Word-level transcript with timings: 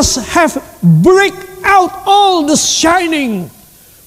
must 0.00 0.16
have 0.32 0.56
break 0.80 1.36
out 1.60 1.92
all 2.08 2.48
the 2.48 2.56
shining 2.56 3.52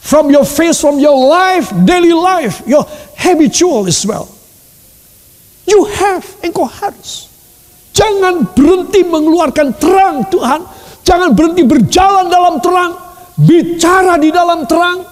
from 0.02 0.34
your 0.34 0.42
face, 0.42 0.82
from 0.82 0.98
your 0.98 1.14
life, 1.14 1.70
daily 1.86 2.18
life, 2.18 2.66
your 2.66 2.82
habitual 3.14 3.86
as 3.86 4.02
well. 4.02 4.26
You 5.70 5.86
have, 5.86 6.26
engkau 6.42 6.66
harus. 6.66 7.30
Jangan 7.94 8.58
berhenti 8.58 9.06
mengeluarkan 9.06 9.78
terang 9.78 10.26
Tuhan. 10.34 10.66
Jangan 11.06 11.30
berhenti 11.38 11.62
berjalan 11.62 12.26
dalam 12.26 12.58
terang. 12.58 12.98
Bicara 13.38 14.18
di 14.18 14.34
dalam 14.34 14.66
terang. 14.66 15.06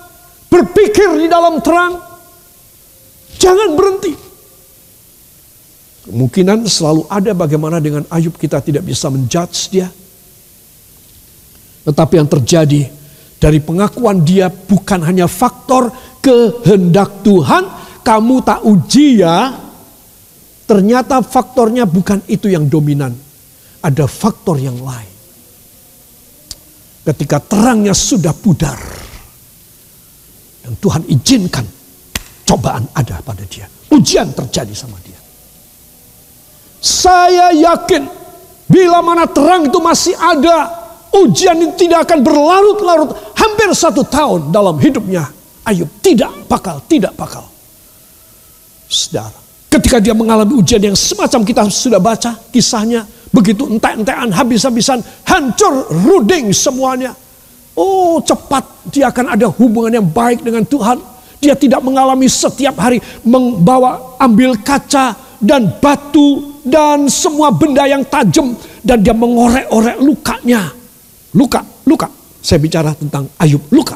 Berpikir 0.50 1.14
di 1.14 1.30
dalam 1.30 1.62
terang. 1.62 2.02
Jangan 3.38 3.78
berhenti. 3.78 4.14
Kemungkinan 6.10 6.66
selalu 6.66 7.06
ada 7.06 7.32
bagaimana 7.38 7.78
dengan 7.78 8.02
Ayub 8.10 8.34
kita 8.34 8.58
tidak 8.66 8.82
bisa 8.82 9.14
menjudge 9.14 9.70
dia. 9.70 10.01
Tetapi 11.82 12.14
yang 12.22 12.30
terjadi 12.30 12.82
dari 13.42 13.58
pengakuan 13.58 14.22
dia 14.22 14.54
bukan 14.54 15.02
hanya 15.02 15.26
faktor 15.26 15.90
kehendak 16.22 17.26
Tuhan, 17.26 17.64
kamu 18.06 18.36
tak 18.46 18.62
uji 18.62 19.26
ya. 19.26 19.58
Ternyata 20.70 21.20
faktornya 21.26 21.90
bukan 21.90 22.22
itu 22.30 22.48
yang 22.48 22.70
dominan. 22.70 23.12
Ada 23.82 24.06
faktor 24.06 24.62
yang 24.62 24.78
lain. 24.78 25.12
Ketika 27.02 27.42
terangnya 27.42 27.98
sudah 27.98 28.32
pudar. 28.32 28.78
Dan 30.62 30.78
Tuhan 30.78 31.02
izinkan 31.10 31.66
cobaan 32.46 32.86
ada 32.94 33.18
pada 33.26 33.42
dia. 33.50 33.66
Ujian 33.90 34.30
terjadi 34.30 34.72
sama 34.78 35.02
dia. 35.02 35.18
Saya 36.78 37.50
yakin 37.58 38.06
bila 38.70 39.02
mana 39.02 39.26
terang 39.30 39.68
itu 39.68 39.82
masih 39.82 40.16
ada, 40.16 40.81
ujian 41.12 41.60
itu 41.60 41.88
tidak 41.88 42.08
akan 42.08 42.24
berlarut-larut 42.24 43.12
hampir 43.36 43.70
satu 43.76 44.02
tahun 44.08 44.50
dalam 44.50 44.80
hidupnya. 44.80 45.28
Ayub 45.68 45.88
tidak 46.02 46.32
bakal, 46.50 46.82
tidak 46.90 47.14
bakal. 47.14 47.46
Saudara, 48.90 49.38
ketika 49.70 50.02
dia 50.02 50.16
mengalami 50.18 50.58
ujian 50.58 50.82
yang 50.82 50.98
semacam 50.98 51.46
kita 51.46 51.62
sudah 51.70 52.02
baca 52.02 52.34
kisahnya, 52.50 53.06
begitu 53.30 53.70
entek-entekan, 53.70 54.34
habis-habisan, 54.34 55.00
hancur, 55.28 55.86
ruding 55.92 56.50
semuanya. 56.52 57.14
Oh 57.78 58.20
cepat 58.20 58.92
dia 58.92 59.08
akan 59.08 59.32
ada 59.38 59.48
hubungan 59.48 60.02
yang 60.02 60.08
baik 60.08 60.44
dengan 60.44 60.66
Tuhan. 60.68 61.00
Dia 61.40 61.56
tidak 61.56 61.82
mengalami 61.82 62.28
setiap 62.28 62.78
hari 62.78 63.02
membawa 63.26 64.20
ambil 64.22 64.60
kaca 64.62 65.16
dan 65.42 65.74
batu 65.82 66.60
dan 66.62 67.10
semua 67.10 67.50
benda 67.50 67.88
yang 67.90 68.06
tajam 68.06 68.54
dan 68.86 69.02
dia 69.02 69.16
mengorek-orek 69.16 69.98
lukanya 69.98 70.81
Luka, 71.36 71.64
luka. 71.88 72.08
Saya 72.42 72.60
bicara 72.60 72.92
tentang 72.98 73.30
Ayub, 73.40 73.64
luka. 73.72 73.96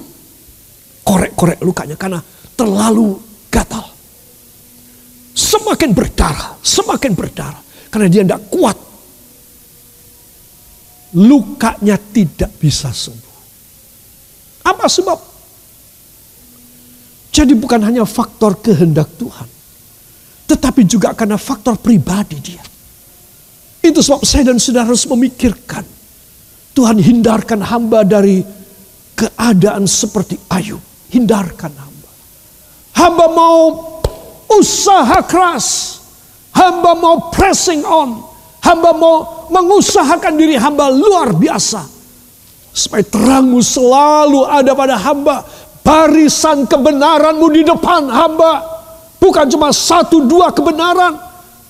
Korek-korek 1.05 1.59
lukanya 1.61 1.97
karena 1.99 2.19
terlalu 2.55 3.19
gatal. 3.51 3.85
Semakin 5.35 5.91
berdarah, 5.91 6.55
semakin 6.63 7.11
berdarah. 7.13 7.61
Karena 7.91 8.07
dia 8.07 8.23
tidak 8.23 8.43
kuat. 8.47 8.77
Lukanya 11.15 11.95
tidak 11.99 12.51
bisa 12.59 12.91
sembuh. 12.91 13.37
Apa 14.65 14.85
sebab? 14.89 15.19
Jadi 17.35 17.53
bukan 17.55 17.83
hanya 17.83 18.07
faktor 18.07 18.63
kehendak 18.63 19.11
Tuhan. 19.19 19.47
Tetapi 20.45 20.81
juga 20.87 21.11
karena 21.11 21.35
faktor 21.35 21.75
pribadi 21.79 22.39
dia. 22.39 22.63
Itu 23.83 23.99
sebab 24.01 24.23
saya 24.23 24.49
dan 24.49 24.57
saudara 24.57 24.89
harus 24.89 25.05
memikirkan 25.05 25.94
Tuhan 26.75 26.99
hindarkan 26.99 27.63
hamba 27.63 28.03
dari 28.03 28.43
keadaan 29.15 29.87
seperti 29.87 30.35
Ayub. 30.51 30.83
Hindarkan 31.07 31.71
hamba. 31.71 32.09
Hamba 32.99 33.25
mau 33.31 33.59
usaha 34.59 35.23
keras. 35.23 35.97
Hamba 36.51 36.91
mau 36.99 37.31
pressing 37.31 37.79
on. 37.87 38.19
Hamba 38.59 38.91
mau 38.91 39.47
mengusahakan 39.47 40.35
diri 40.35 40.59
hamba 40.59 40.91
luar 40.91 41.31
biasa. 41.31 41.87
Supaya 42.75 43.07
terangmu 43.07 43.63
selalu 43.63 44.43
ada 44.43 44.75
pada 44.75 44.99
hamba. 44.99 45.47
Barisan 45.79 46.67
kebenaranmu 46.67 47.47
di 47.55 47.63
depan 47.63 48.11
hamba. 48.11 48.67
Bukan 49.15 49.47
cuma 49.47 49.71
satu 49.71 50.27
dua 50.27 50.51
kebenaran. 50.51 51.15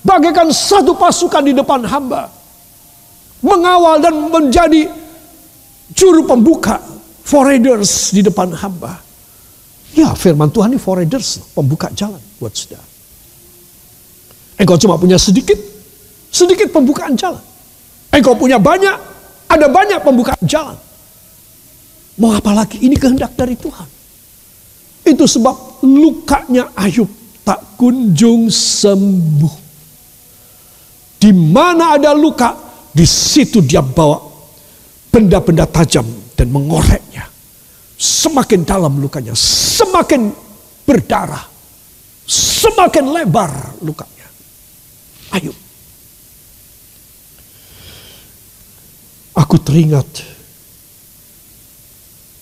Bagaikan 0.02 0.50
satu 0.50 0.98
pasukan 0.98 1.46
di 1.46 1.54
depan 1.54 1.86
hamba 1.86 2.35
mengawal 3.40 4.00
dan 4.00 4.14
menjadi 4.30 4.88
juru 5.92 6.24
pembuka 6.24 6.80
foreigners 7.26 8.14
di 8.14 8.22
depan 8.22 8.52
hamba. 8.54 9.02
Ya 9.96 10.12
firman 10.12 10.52
Tuhan 10.52 10.76
ini 10.76 10.80
foreigners, 10.80 11.40
pembuka 11.56 11.88
jalan 11.96 12.20
buat 12.36 12.52
saudara. 12.52 12.84
Engkau 14.56 14.76
cuma 14.80 14.96
punya 14.96 15.16
sedikit, 15.20 15.56
sedikit 16.32 16.72
pembukaan 16.72 17.16
jalan. 17.16 17.40
Engkau 18.12 18.36
punya 18.36 18.56
banyak, 18.56 18.96
ada 19.48 19.66
banyak 19.68 20.00
pembukaan 20.00 20.40
jalan. 20.44 20.76
Mau 22.16 22.32
apa 22.32 22.56
lagi? 22.56 22.80
Ini 22.80 22.96
kehendak 22.96 23.36
dari 23.36 23.56
Tuhan. 23.56 23.88
Itu 25.04 25.28
sebab 25.28 25.84
lukanya 25.84 26.72
Ayub 26.72 27.08
tak 27.44 27.78
kunjung 27.78 28.50
sembuh. 28.50 29.54
Di 31.20 31.30
mana 31.30 31.94
ada 31.94 32.10
luka, 32.16 32.65
di 32.96 33.04
situ 33.04 33.60
dia 33.60 33.84
bawa 33.84 34.16
benda-benda 35.12 35.68
tajam 35.68 36.08
dan 36.32 36.48
mengoreknya. 36.48 37.28
Semakin 37.96 38.64
dalam 38.64 38.96
lukanya, 38.96 39.36
semakin 39.36 40.32
berdarah, 40.88 41.44
semakin 42.28 43.04
lebar 43.12 43.52
lukanya. 43.84 44.28
Ayo. 45.36 45.52
Aku 49.36 49.60
teringat 49.60 50.08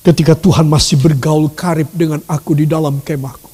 ketika 0.07 0.39
Tuhan 0.39 0.71
masih 0.71 1.03
bergaul 1.03 1.51
karib 1.51 1.91
dengan 1.91 2.23
aku 2.31 2.55
di 2.55 2.71
dalam 2.71 3.03
kemahku. 3.03 3.51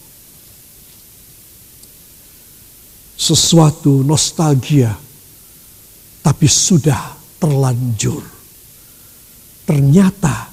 Sesuatu 3.17 4.05
nostalgia 4.05 5.10
tapi 6.21 6.47
sudah 6.47 7.17
terlanjur. 7.41 8.23
Ternyata, 9.65 10.51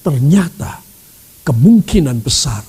ternyata 0.00 0.80
kemungkinan 1.44 2.20
besar 2.22 2.62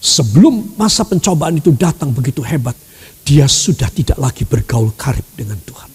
sebelum 0.00 0.78
masa 0.80 1.04
pencobaan 1.04 1.60
itu 1.60 1.74
datang 1.76 2.14
begitu 2.14 2.40
hebat, 2.40 2.74
dia 3.26 3.44
sudah 3.44 3.92
tidak 3.92 4.16
lagi 4.16 4.48
bergaul 4.48 4.94
karib 4.96 5.26
dengan 5.36 5.60
Tuhan. 5.60 5.90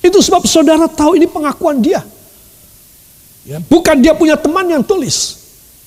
Itu 0.00 0.22
sebab 0.24 0.46
saudara 0.48 0.88
tahu 0.88 1.20
ini 1.20 1.28
pengakuan 1.28 1.82
dia. 1.82 2.00
Ya, 3.44 3.60
bukan 3.60 4.00
dia 4.00 4.12
punya 4.16 4.36
teman 4.36 4.68
yang 4.68 4.84
tulis. 4.84 5.40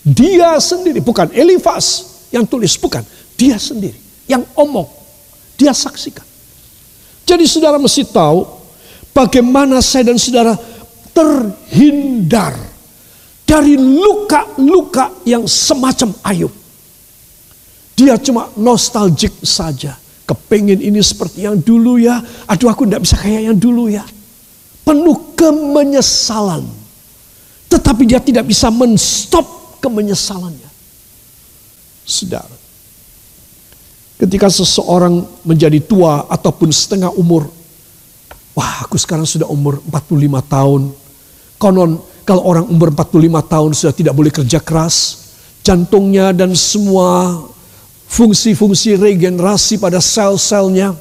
Dia 0.03 0.59
sendiri, 0.59 0.99
bukan 0.99 1.31
Elifas 1.31 2.19
yang 2.29 2.43
tulis, 2.43 2.75
bukan. 2.75 3.01
Dia 3.39 3.55
sendiri 3.57 3.97
yang 4.27 4.43
omong. 4.57 4.89
Dia 5.55 5.71
saksikan. 5.71 6.32
Jadi 7.23 7.47
saudara 7.47 7.79
mesti 7.79 8.03
tahu 8.03 8.43
bagaimana 9.15 9.79
saya 9.79 10.11
dan 10.11 10.19
saudara 10.19 10.59
terhindar 11.15 12.57
dari 13.47 13.77
luka-luka 13.77 15.13
yang 15.23 15.47
semacam 15.47 16.09
Ayub. 16.25 16.53
Dia 17.93 18.17
cuma 18.17 18.49
nostalgic 18.57 19.31
saja. 19.45 19.95
Kepengen 20.23 20.79
ini 20.81 21.03
seperti 21.03 21.45
yang 21.45 21.59
dulu 21.61 22.01
ya. 22.01 22.17
Aduh 22.49 22.71
aku 22.71 22.87
tidak 22.89 23.05
bisa 23.05 23.15
kayak 23.19 23.53
yang 23.53 23.57
dulu 23.59 23.91
ya. 23.91 24.03
Penuh 24.83 25.35
kemenyesalan. 25.37 26.65
Tetapi 27.69 28.03
dia 28.09 28.19
tidak 28.19 28.49
bisa 28.49 28.73
menstop 28.73 29.77
kemenyesalannya. 29.79 30.71
Saudara. 32.03 32.52
Ketika 34.17 34.47
seseorang 34.47 35.25
menjadi 35.41 35.81
tua 35.81 36.29
ataupun 36.29 36.69
setengah 36.69 37.09
umur. 37.17 37.49
Wah 38.53 38.85
aku 38.85 39.01
sekarang 39.01 39.25
sudah 39.25 39.49
umur 39.49 39.81
45 39.89 40.41
tahun. 40.45 40.81
Konon 41.57 41.97
kalau 42.23 42.43
orang 42.45 42.65
umur 42.69 42.93
45 42.93 43.51
tahun 43.51 43.71
sudah 43.73 43.93
tidak 43.93 44.13
boleh 44.13 44.29
kerja 44.29 44.61
keras. 44.61 45.25
Jantungnya 45.63 46.35
dan 46.35 46.53
semua 46.53 47.41
fungsi-fungsi 48.11 48.99
regenerasi 48.99 49.81
pada 49.81 49.97
sel-selnya. 49.97 50.93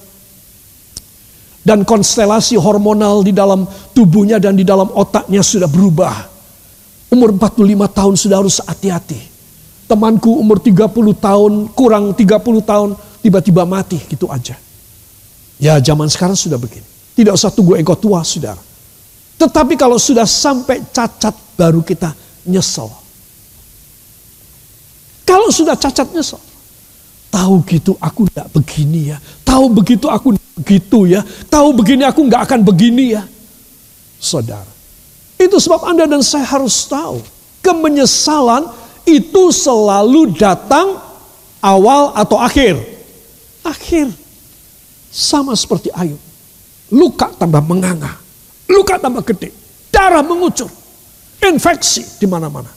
Dan 1.63 1.87
konstelasi 1.87 2.59
hormonal 2.59 3.23
di 3.23 3.31
dalam 3.31 3.69
tubuhnya 3.95 4.43
dan 4.43 4.59
di 4.59 4.67
dalam 4.67 4.91
otaknya 4.91 5.47
sudah 5.47 5.71
berubah. 5.71 6.27
Umur 7.13 7.37
45 7.37 7.87
tahun 7.93 8.15
sudah 8.19 8.37
harus 8.41 8.59
hati-hati. 8.65 9.32
Temanku 9.93 10.41
umur 10.41 10.57
30 10.57 10.89
tahun, 11.21 11.53
kurang 11.77 12.17
30 12.17 12.65
tahun, 12.65 12.97
tiba-tiba 13.21 13.69
mati 13.69 14.01
gitu 14.09 14.25
aja. 14.33 14.57
Ya 15.61 15.77
zaman 15.85 16.09
sekarang 16.09 16.33
sudah 16.33 16.57
begini. 16.57 16.89
Tidak 17.13 17.29
usah 17.29 17.53
tunggu 17.53 17.77
engkau 17.77 17.93
tua 17.93 18.25
saudara. 18.25 18.57
Tetapi 19.37 19.77
kalau 19.77 20.01
sudah 20.01 20.25
sampai 20.25 20.81
cacat 20.89 21.37
baru 21.61 21.85
kita 21.85 22.09
nyesel. 22.49 22.89
Kalau 25.29 25.53
sudah 25.53 25.77
cacat 25.77 26.09
nyesel. 26.09 26.41
Tahu 27.29 27.61
gitu 27.69 27.93
aku 28.01 28.33
tidak 28.33 28.49
begini 28.49 29.13
ya. 29.13 29.21
Tahu 29.45 29.77
begitu 29.77 30.09
aku 30.09 30.41
begitu 30.57 31.05
ya. 31.05 31.21
Tahu 31.53 31.69
begini 31.77 32.09
aku 32.09 32.25
nggak 32.25 32.49
akan 32.49 32.61
begini 32.65 33.13
ya. 33.13 33.29
Saudara. 34.17 34.73
Itu 35.37 35.61
sebab 35.61 35.85
Anda 35.85 36.09
dan 36.09 36.25
saya 36.25 36.49
harus 36.49 36.89
tahu. 36.89 37.21
Kemenyesalan 37.61 38.82
itu 39.07 39.51
selalu 39.51 40.35
datang 40.37 40.99
awal 41.63 42.15
atau 42.15 42.39
akhir. 42.39 42.79
Akhir. 43.63 44.11
Sama 45.13 45.53
seperti 45.53 45.93
Ayub. 45.93 46.19
Luka 46.93 47.29
tambah 47.37 47.61
menganga. 47.65 48.17
Luka 48.69 48.97
tambah 48.97 49.25
gede. 49.27 49.53
Darah 49.93 50.25
mengucur. 50.25 50.69
Infeksi 51.43 52.23
di 52.23 52.27
mana-mana. 52.29 52.71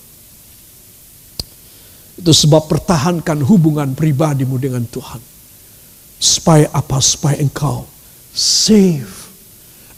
Itu 2.16 2.32
sebab 2.32 2.68
pertahankan 2.68 3.44
hubungan 3.44 3.92
pribadimu 3.96 4.56
dengan 4.60 4.84
Tuhan. 4.88 5.20
Supaya 6.16 6.72
apa? 6.72 7.00
Supaya 7.00 7.40
engkau 7.40 7.88
safe. 8.32 9.28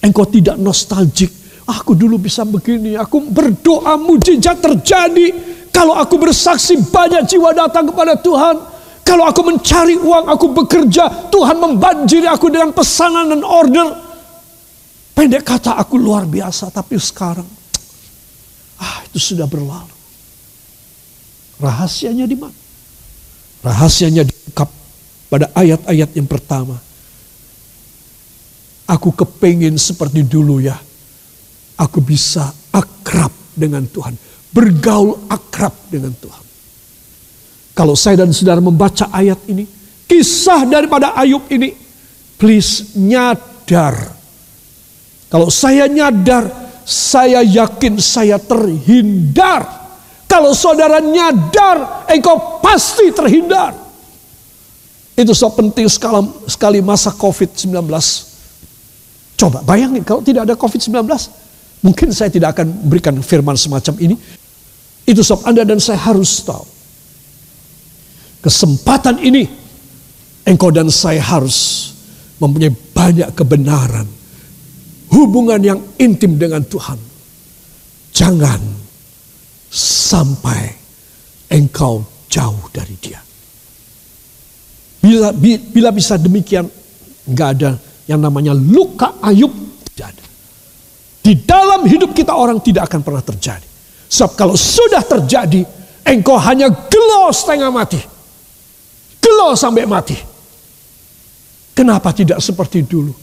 Engkau 0.01 0.25
tidak 0.29 0.57
nostalgic 0.61 1.47
Aku 1.67 1.99
dulu 1.99 2.15
bisa 2.15 2.47
begini, 2.47 2.95
aku 2.95 3.19
berdoa 3.27 3.99
mujizat 3.99 4.63
terjadi. 4.63 5.35
Kalau 5.77 5.93
aku 5.93 6.17
bersaksi 6.17 6.73
banyak 6.89 7.29
jiwa 7.29 7.53
datang 7.53 7.85
kepada 7.93 8.17
Tuhan. 8.17 8.57
Kalau 9.05 9.29
aku 9.29 9.45
mencari 9.45 9.93
uang, 9.93 10.25
aku 10.25 10.49
bekerja. 10.49 11.29
Tuhan 11.29 11.61
membanjiri 11.61 12.25
aku 12.25 12.49
dengan 12.49 12.73
pesanan 12.73 13.29
dan 13.29 13.45
order. 13.45 13.93
Pendek 15.13 15.45
kata 15.45 15.77
aku 15.77 16.01
luar 16.01 16.25
biasa, 16.25 16.73
tapi 16.73 16.97
sekarang 16.97 17.45
ah 18.81 19.05
itu 19.05 19.21
sudah 19.21 19.45
berlalu. 19.45 19.93
Rahasianya 21.61 22.25
di 22.25 22.37
mana? 22.37 22.57
Rahasianya 23.61 24.25
diungkap 24.25 24.69
pada 25.29 25.49
ayat-ayat 25.53 26.09
yang 26.17 26.29
pertama. 26.29 26.77
Aku 28.89 29.13
kepingin 29.13 29.77
seperti 29.77 30.25
dulu 30.25 30.61
ya 30.61 30.77
aku 31.77 32.01
bisa 32.01 32.49
akrab 32.73 33.29
dengan 33.53 33.85
Tuhan. 33.85 34.17
Bergaul 34.57 35.29
akrab 35.29 35.69
dengan 35.85 36.09
Tuhan. 36.17 36.45
Kalau 37.77 37.93
saya 37.93 38.25
dan 38.25 38.33
saudara 38.33 38.57
membaca 38.57 39.05
ayat 39.13 39.37
ini, 39.45 39.69
kisah 40.09 40.65
daripada 40.65 41.13
Ayub 41.13 41.45
ini, 41.53 41.77
please 42.41 42.97
nyadar. 42.97 43.93
Kalau 45.29 45.53
saya 45.53 45.85
nyadar, 45.85 46.49
saya 46.81 47.45
yakin 47.45 48.01
saya 48.01 48.41
terhindar. 48.41 49.61
Kalau 50.25 50.57
saudara 50.57 51.05
nyadar, 51.05 52.09
engkau 52.09 52.57
pasti 52.57 53.13
terhindar. 53.13 53.77
Itu 55.13 55.37
so 55.37 55.53
penting 55.53 55.85
sekali, 55.85 56.33
sekali 56.49 56.81
masa 56.81 57.13
COVID-19. 57.13 57.77
Coba 59.37 59.61
bayangin 59.61 60.01
kalau 60.01 60.25
tidak 60.25 60.49
ada 60.49 60.57
COVID-19, 60.57 61.05
Mungkin 61.77 62.09
saya 62.09 62.33
tidak 62.33 62.57
akan 62.57 62.89
berikan 62.89 63.13
firman 63.21 63.53
semacam 63.53 63.93
ini. 64.01 64.15
Itu 65.07 65.23
sebab 65.23 65.47
Anda 65.47 65.63
dan 65.63 65.79
saya 65.79 66.03
harus 66.03 66.43
tahu. 66.43 66.67
Kesempatan 68.43 69.23
ini, 69.23 69.47
engkau 70.43 70.67
dan 70.67 70.91
saya 70.91 71.23
harus 71.23 71.89
mempunyai 72.43 72.75
banyak 72.91 73.31
kebenaran. 73.31 74.07
Hubungan 75.07 75.63
yang 75.63 75.79
intim 75.95 76.35
dengan 76.35 76.67
Tuhan. 76.67 76.99
Jangan 78.11 78.59
sampai 79.71 80.75
engkau 81.55 82.03
jauh 82.27 82.67
dari 82.75 82.95
dia. 82.99 83.23
Bila, 84.99 85.31
bila 85.71 85.89
bisa 85.95 86.19
demikian, 86.19 86.67
nggak 87.31 87.49
ada 87.55 87.79
yang 88.11 88.19
namanya 88.19 88.51
luka 88.51 89.23
ayub, 89.23 89.55
tidak 89.95 90.11
ada. 90.11 90.25
Di 91.23 91.33
dalam 91.47 91.87
hidup 91.87 92.11
kita 92.11 92.35
orang 92.35 92.59
tidak 92.59 92.91
akan 92.91 92.99
pernah 93.07 93.23
terjadi. 93.23 93.76
Sebab 94.07 94.31
kalau 94.39 94.55
sudah 94.55 95.03
terjadi, 95.03 95.63
engkau 96.07 96.39
hanya 96.39 96.71
gelo 96.71 97.31
setengah 97.31 97.71
mati. 97.71 97.99
Gelo 99.19 99.53
sampai 99.53 99.83
mati. 99.83 100.17
Kenapa 101.75 102.09
tidak 102.15 102.41
seperti 102.41 102.81
dulu? 102.87 103.13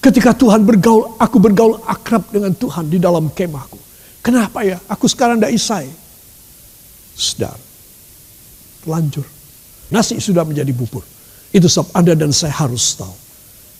Ketika 0.00 0.36
Tuhan 0.36 0.64
bergaul, 0.64 1.16
aku 1.16 1.36
bergaul 1.40 1.80
akrab 1.86 2.28
dengan 2.28 2.52
Tuhan 2.52 2.88
di 2.88 2.98
dalam 3.00 3.30
kemahku. 3.32 3.78
Kenapa 4.20 4.64
ya? 4.64 4.76
Aku 4.88 5.08
sekarang 5.08 5.40
tidak 5.40 5.54
isai. 5.56 5.88
Sedar. 7.16 7.56
Lanjur. 8.84 9.24
Nasi 9.92 10.20
sudah 10.20 10.44
menjadi 10.44 10.72
bubur. 10.72 11.04
Itu 11.52 11.68
sebab 11.68 11.92
Anda 11.96 12.12
dan 12.16 12.32
saya 12.32 12.52
harus 12.52 12.96
tahu. 12.96 13.16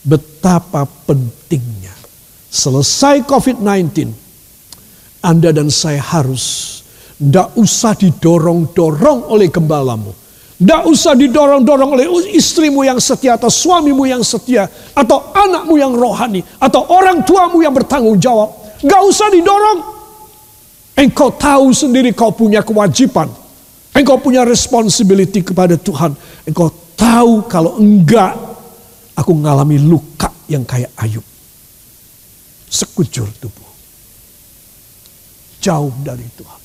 Betapa 0.01 0.89
pentingnya 1.05 2.01
Selesai 2.51 3.23
COVID-19, 3.31 4.11
Anda 5.21 5.53
dan 5.53 5.69
saya 5.69 6.01
harus 6.01 6.81
tidak 7.21 7.53
usah 7.57 7.93
didorong-dorong 7.93 9.29
oleh 9.29 9.53
gembalamu. 9.53 10.17
Tidak 10.61 10.83
usah 10.89 11.17
didorong-dorong 11.17 11.91
oleh 11.97 12.07
istrimu 12.37 12.85
yang 12.85 13.01
setia 13.01 13.37
atau 13.37 13.49
suamimu 13.49 14.05
yang 14.09 14.25
setia. 14.25 14.69
Atau 14.97 15.33
anakmu 15.33 15.77
yang 15.77 15.93
rohani. 15.93 16.41
Atau 16.61 16.85
orang 16.89 17.25
tuamu 17.25 17.61
yang 17.61 17.73
bertanggung 17.73 18.17
jawab. 18.21 18.81
Gak 18.81 19.03
usah 19.05 19.29
didorong. 19.33 19.81
Engkau 20.97 21.33
tahu 21.33 21.73
sendiri 21.73 22.13
kau 22.13 22.33
punya 22.33 22.61
kewajiban. 22.61 23.29
Engkau 23.97 24.21
punya 24.21 24.45
responsibility 24.45 25.45
kepada 25.45 25.77
Tuhan. 25.81 26.13
Engkau 26.45 26.69
tahu 26.97 27.49
kalau 27.49 27.81
enggak 27.81 28.37
aku 29.17 29.33
mengalami 29.37 29.81
luka 29.81 30.29
yang 30.49 30.65
kayak 30.65 30.93
Ayub 31.01 31.25
sekujur 32.71 33.27
tubuh. 33.43 33.70
Jauh 35.61 35.93
dari 36.01 36.25
Tuhan. 36.35 36.61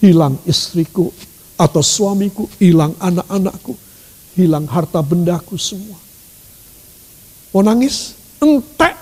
Hilang 0.00 0.40
istriku 0.48 1.12
atau 1.56 1.80
suamiku, 1.80 2.48
hilang 2.60 2.96
anak-anakku, 3.00 3.76
hilang 4.36 4.68
harta 4.68 5.00
bendaku 5.00 5.56
semua. 5.56 5.96
Mau 7.52 7.64
nangis? 7.64 8.16
Entek. 8.40 8.96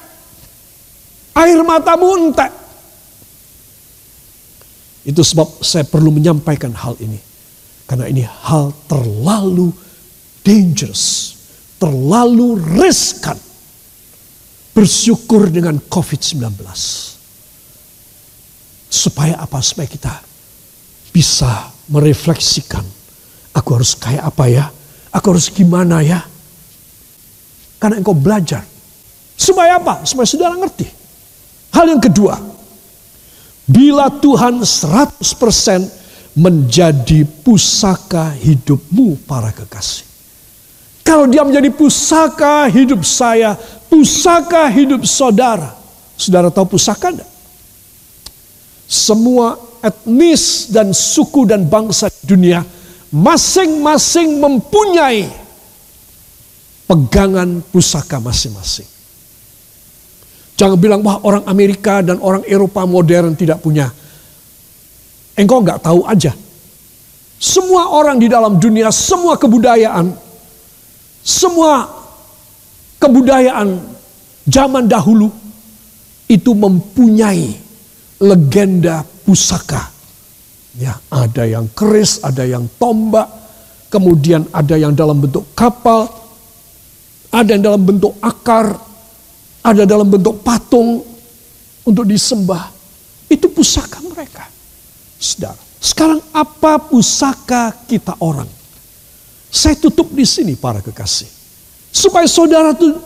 Air 1.34 1.62
matamu 1.66 2.14
entek. 2.14 2.52
Itu 5.04 5.20
sebab 5.26 5.60
saya 5.60 5.82
perlu 5.82 6.14
menyampaikan 6.14 6.70
hal 6.70 6.94
ini. 7.02 7.18
Karena 7.84 8.08
ini 8.08 8.24
hal 8.24 8.72
terlalu 8.88 9.68
dangerous, 10.40 11.36
terlalu 11.76 12.56
riskan 12.78 13.36
bersyukur 14.74 15.52
dengan 15.52 15.78
COVID-19. 15.78 17.13
Supaya 18.94 19.42
apa? 19.42 19.58
Supaya 19.58 19.90
kita 19.90 20.14
bisa 21.10 21.74
merefleksikan. 21.90 22.86
Aku 23.58 23.74
harus 23.74 23.98
kayak 23.98 24.22
apa 24.22 24.44
ya? 24.46 24.70
Aku 25.10 25.34
harus 25.34 25.50
gimana 25.50 25.98
ya? 25.98 26.22
Karena 27.82 27.98
engkau 27.98 28.14
belajar. 28.14 28.62
Supaya 29.34 29.82
apa? 29.82 30.06
Supaya 30.06 30.30
saudara 30.30 30.54
ngerti. 30.54 30.86
Hal 31.74 31.90
yang 31.90 31.98
kedua. 31.98 32.38
Bila 33.66 34.14
Tuhan 34.14 34.62
100% 34.62 36.38
menjadi 36.38 37.26
pusaka 37.42 38.30
hidupmu 38.30 39.26
para 39.26 39.50
kekasih. 39.50 40.06
Kalau 41.02 41.26
dia 41.26 41.42
menjadi 41.42 41.68
pusaka 41.74 42.70
hidup 42.70 43.02
saya, 43.02 43.58
pusaka 43.90 44.70
hidup 44.70 45.02
saudara. 45.02 45.74
Saudara 46.14 46.48
tahu 46.48 46.78
pusaka 46.78 47.10
enggak? 47.10 47.33
Semua 48.84 49.56
etnis 49.84 50.72
dan 50.72 50.92
suku 50.92 51.44
dan 51.44 51.68
bangsa 51.68 52.08
dunia 52.24 52.64
masing-masing 53.14 54.42
mempunyai 54.42 55.30
pegangan 56.90 57.62
pusaka 57.70 58.18
masing-masing. 58.18 58.88
Jangan 60.54 60.78
bilang 60.78 61.00
wah 61.02 61.18
orang 61.22 61.46
Amerika 61.46 62.02
dan 62.02 62.18
orang 62.18 62.42
Eropa 62.46 62.86
modern 62.86 63.34
tidak 63.34 63.62
punya. 63.62 63.90
Engkau 65.34 65.62
nggak 65.62 65.82
tahu 65.82 66.06
aja. 66.06 66.30
Semua 67.38 67.90
orang 67.90 68.22
di 68.22 68.30
dalam 68.30 68.62
dunia, 68.62 68.94
semua 68.94 69.34
kebudayaan, 69.34 70.14
semua 71.20 71.90
kebudayaan 73.02 73.82
zaman 74.46 74.86
dahulu 74.86 75.28
itu 76.30 76.54
mempunyai 76.54 77.63
legenda 78.22 79.02
pusaka. 79.24 79.90
Ya, 80.74 80.98
ada 81.10 81.46
yang 81.46 81.70
keris, 81.70 82.18
ada 82.22 82.42
yang 82.42 82.66
tombak. 82.78 83.46
kemudian 83.94 84.42
ada 84.50 84.74
yang 84.74 84.90
dalam 84.90 85.22
bentuk 85.22 85.54
kapal, 85.54 86.10
ada 87.30 87.46
yang 87.46 87.62
dalam 87.62 87.78
bentuk 87.78 88.18
akar, 88.18 88.74
ada 89.62 89.86
dalam 89.86 90.10
bentuk 90.10 90.42
patung 90.42 90.98
untuk 91.86 92.02
disembah. 92.02 92.74
Itu 93.30 93.46
pusaka 93.54 94.02
mereka. 94.02 94.50
Saudara, 95.14 95.54
sekarang 95.78 96.18
apa 96.34 96.90
pusaka 96.90 97.70
kita 97.86 98.18
orang? 98.18 98.50
Saya 99.46 99.78
tutup 99.78 100.10
di 100.10 100.26
sini 100.26 100.58
para 100.58 100.82
kekasih. 100.82 101.30
Supaya 101.94 102.26
saudara 102.26 102.74
tuh 102.74 102.98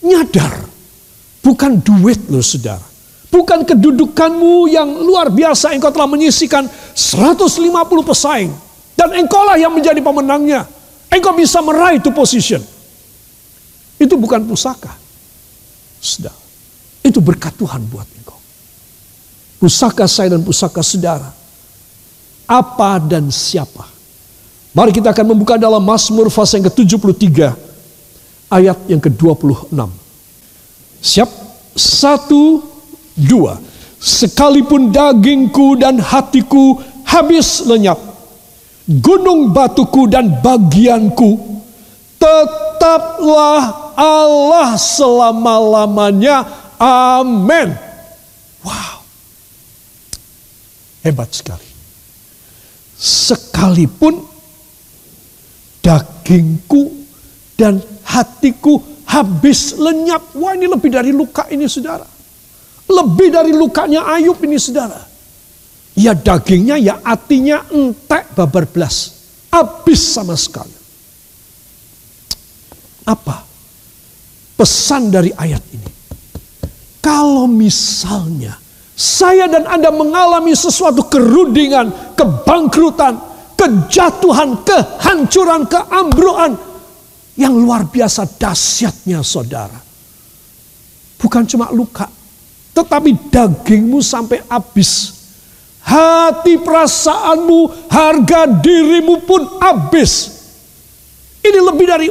nyadar. 0.00 0.64
Bukan 1.44 1.84
duit 1.84 2.24
loh 2.32 2.40
saudara. 2.40 2.91
Bukan 3.32 3.64
kedudukanmu 3.64 4.68
yang 4.68 4.92
luar 5.00 5.32
biasa 5.32 5.72
engkau 5.72 5.88
telah 5.88 6.04
menyisikan 6.04 6.68
150 6.92 7.72
pesaing. 8.04 8.52
Dan 8.92 9.24
engkaulah 9.24 9.56
yang 9.56 9.72
menjadi 9.72 10.04
pemenangnya. 10.04 10.68
Engkau 11.08 11.32
bisa 11.32 11.64
meraih 11.64 11.96
itu 11.96 12.12
position. 12.12 12.60
Itu 13.96 14.20
bukan 14.20 14.44
pusaka. 14.44 14.92
Sudah. 15.96 16.34
Itu 17.00 17.24
berkat 17.24 17.56
Tuhan 17.56 17.88
buat 17.88 18.04
engkau. 18.20 18.36
Pusaka 19.56 20.04
saya 20.04 20.36
dan 20.36 20.44
pusaka 20.44 20.84
saudara. 20.84 21.32
Apa 22.44 23.00
dan 23.00 23.32
siapa? 23.32 23.88
Mari 24.76 24.92
kita 24.92 25.12
akan 25.12 25.36
membuka 25.36 25.56
dalam 25.56 25.80
Mazmur 25.80 26.28
fase 26.28 26.60
yang 26.60 26.68
ke-73 26.68 27.52
ayat 28.52 28.78
yang 28.88 29.00
ke-26. 29.00 29.72
Siap? 31.00 31.30
Satu, 31.72 32.71
dua. 33.16 33.60
Sekalipun 34.02 34.90
dagingku 34.90 35.78
dan 35.78 36.02
hatiku 36.02 36.82
habis 37.06 37.62
lenyap. 37.62 37.98
Gunung 38.82 39.54
batuku 39.54 40.10
dan 40.10 40.42
bagianku 40.42 41.38
tetaplah 42.18 43.94
Allah 43.94 44.74
selama-lamanya. 44.74 46.42
Amin. 46.82 47.78
Wow. 48.66 49.06
Hebat 51.06 51.30
sekali. 51.30 51.66
Sekalipun 52.98 54.22
dagingku 55.82 57.06
dan 57.54 57.82
hatiku 58.06 58.82
habis 59.06 59.74
lenyap. 59.78 60.34
Wah 60.38 60.54
ini 60.54 60.66
lebih 60.66 60.90
dari 60.90 61.10
luka 61.10 61.46
ini 61.50 61.66
saudara. 61.66 62.06
Lebih 62.88 63.28
dari 63.30 63.52
lukanya 63.54 64.06
Ayub 64.16 64.38
ini 64.42 64.58
saudara. 64.58 64.98
Ya 65.92 66.16
dagingnya 66.16 66.80
ya 66.80 66.94
hatinya 67.04 67.68
entek 67.68 68.32
babar 68.32 68.64
belas. 68.64 69.12
Habis 69.52 70.00
sama 70.00 70.34
sekali. 70.38 70.74
Apa? 73.02 73.52
pesan 74.62 75.10
dari 75.10 75.34
ayat 75.34 75.58
ini. 75.74 75.90
Kalau 77.02 77.50
misalnya 77.50 78.54
saya 78.94 79.50
dan 79.50 79.66
Anda 79.66 79.90
mengalami 79.90 80.54
sesuatu 80.54 81.10
kerudingan, 81.10 82.14
kebangkrutan, 82.14 83.18
kejatuhan, 83.58 84.62
kehancuran, 84.62 85.66
keambruan 85.66 86.54
yang 87.34 87.58
luar 87.58 87.90
biasa 87.90 88.38
dahsyatnya 88.38 89.18
saudara. 89.26 89.82
Bukan 91.18 91.42
cuma 91.50 91.74
luka, 91.74 92.06
tetapi 92.72 93.32
dagingmu 93.32 94.00
sampai 94.00 94.40
habis. 94.48 95.20
Hati 95.82 96.62
perasaanmu, 96.62 97.90
harga 97.90 98.46
dirimu 98.46 99.26
pun 99.26 99.58
habis. 99.58 100.40
Ini 101.42 101.58
lebih 101.58 101.86
dari 101.90 102.06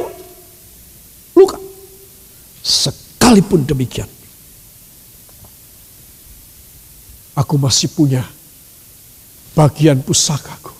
luka. 1.32 1.56
Sekalipun 2.62 3.64
demikian, 3.64 4.06
aku 7.32 7.56
masih 7.56 7.88
punya 7.96 8.22
bagian 9.56 10.04
pusakaku, 10.04 10.76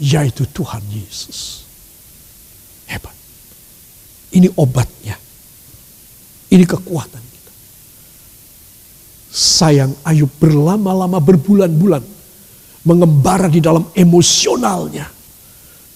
yaitu 0.00 0.48
Tuhan 0.48 0.82
Yesus. 0.88 1.68
Hebat. 2.88 3.12
Ini 4.32 4.48
obatnya. 4.56 5.20
Ini 6.48 6.64
kekuatan. 6.64 7.27
Sayang 9.38 10.02
Ayub 10.02 10.34
berlama-lama 10.42 11.22
berbulan-bulan 11.22 12.02
mengembara 12.82 13.46
di 13.46 13.62
dalam 13.62 13.86
emosionalnya 13.94 15.18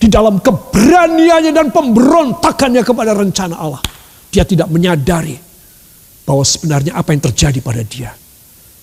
di 0.02 0.10
dalam 0.10 0.42
keberaniannya 0.42 1.54
dan 1.54 1.70
pemberontakannya 1.70 2.82
kepada 2.82 3.14
rencana 3.14 3.54
Allah. 3.54 3.78
Dia 4.34 4.42
tidak 4.42 4.66
menyadari 4.66 5.38
bahwa 6.26 6.42
sebenarnya 6.42 6.98
apa 6.98 7.14
yang 7.14 7.22
terjadi 7.22 7.62
pada 7.62 7.86
dia. 7.86 8.10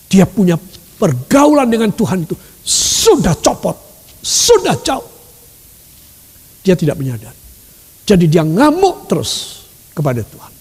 Dia 0.08 0.24
punya 0.24 0.56
pergaulan 0.96 1.68
dengan 1.68 1.92
Tuhan 1.92 2.24
itu 2.24 2.40
sudah 2.64 3.36
copot, 3.36 3.76
sudah 4.24 4.80
jauh. 4.80 5.12
Dia 6.64 6.80
tidak 6.80 6.96
menyadari. 6.96 7.36
Jadi 8.08 8.26
dia 8.32 8.48
ngamuk 8.48 9.12
terus 9.12 9.64
kepada 9.92 10.24
Tuhan. 10.24 10.54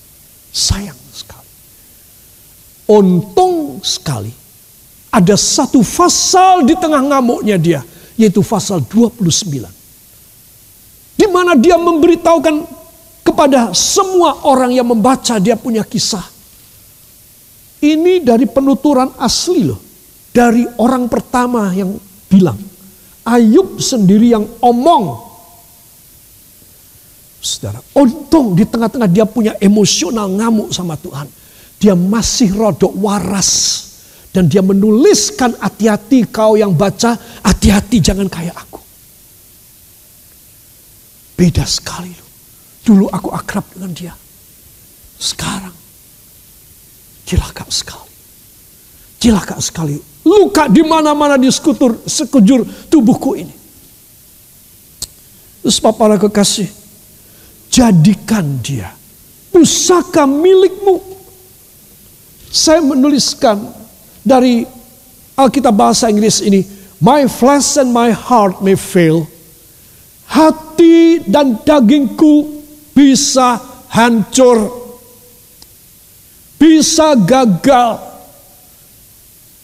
Sayang. 0.50 0.98
Untung 2.88 3.85
sekali. 3.85 4.33
Ada 5.12 5.37
satu 5.37 5.85
pasal 5.85 6.64
di 6.64 6.73
tengah 6.76 7.04
ngamuknya 7.04 7.57
dia. 7.61 7.80
Yaitu 8.18 8.42
pasal 8.42 8.83
29 8.83 9.78
di 11.18 11.26
mana 11.26 11.59
dia 11.59 11.75
memberitahukan 11.75 12.62
kepada 13.26 13.75
semua 13.75 14.47
orang 14.47 14.71
yang 14.71 14.87
membaca 14.87 15.35
dia 15.42 15.59
punya 15.59 15.83
kisah. 15.83 16.23
Ini 17.83 18.23
dari 18.23 18.47
penuturan 18.47 19.11
asli 19.18 19.66
loh. 19.66 19.83
Dari 20.30 20.62
orang 20.78 21.11
pertama 21.11 21.75
yang 21.75 21.99
bilang. 22.30 22.59
Ayub 23.26 23.83
sendiri 23.83 24.33
yang 24.33 24.47
omong. 24.62 25.26
Saudara, 27.38 27.83
untung 27.99 28.54
di 28.54 28.64
tengah-tengah 28.64 29.11
dia 29.11 29.26
punya 29.26 29.52
emosional 29.59 30.30
ngamuk 30.30 30.71
sama 30.73 30.95
Tuhan. 30.97 31.26
Dia 31.78 31.94
masih 31.94 32.54
rodok 32.54 32.94
waras. 32.99 33.85
Dan 34.28 34.47
dia 34.47 34.61
menuliskan 34.61 35.56
hati-hati 35.56 36.28
kau 36.28 36.54
yang 36.54 36.76
baca, 36.76 37.16
hati-hati 37.42 37.99
jangan 37.99 38.28
kayak 38.28 38.54
aku. 38.54 38.78
Beda 41.38 41.64
sekali 41.64 42.12
loh. 42.12 42.28
Dulu 42.85 43.04
aku 43.08 43.32
akrab 43.32 43.64
dengan 43.73 43.90
dia. 43.94 44.14
Sekarang 45.18 45.75
cilaka 47.28 47.64
sekali. 47.68 48.14
Cilaka 49.18 49.56
sekali. 49.61 49.97
Luka 50.25 50.68
di 50.68 50.85
mana-mana 50.85 51.40
di 51.40 51.49
sekutur, 51.49 52.04
sekujur 52.04 52.88
tubuhku 52.88 53.32
ini. 53.37 53.54
Terus 55.64 55.85
para 55.85 56.16
kekasih, 56.16 56.68
jadikan 57.68 58.61
dia 58.64 58.92
pusaka 59.52 60.25
milikmu. 60.25 61.07
Saya 62.48 62.80
menuliskan 62.80 63.60
dari 64.24 64.64
Alkitab 65.36 65.74
bahasa 65.76 66.08
Inggris 66.08 66.40
ini, 66.40 66.64
My 66.98 67.30
flesh 67.30 67.78
and 67.78 67.94
my 67.94 68.10
heart 68.10 68.58
may 68.58 68.74
fail, 68.74 69.30
hati 70.26 71.22
dan 71.22 71.62
dagingku 71.62 72.58
bisa 72.90 73.62
hancur, 73.92 74.66
bisa 76.58 77.14
gagal. 77.14 78.02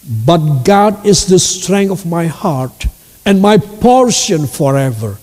But 0.04 0.62
God 0.62 1.08
is 1.08 1.26
the 1.26 1.40
strength 1.40 1.90
of 1.90 2.02
my 2.04 2.28
heart 2.28 2.86
and 3.24 3.40
my 3.40 3.56
portion 3.56 4.44
forever. 4.44 5.16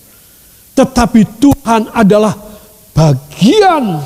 Tetapi 0.73 1.21
Tuhan 1.37 1.93
adalah 1.93 2.33
bagian 2.91 4.01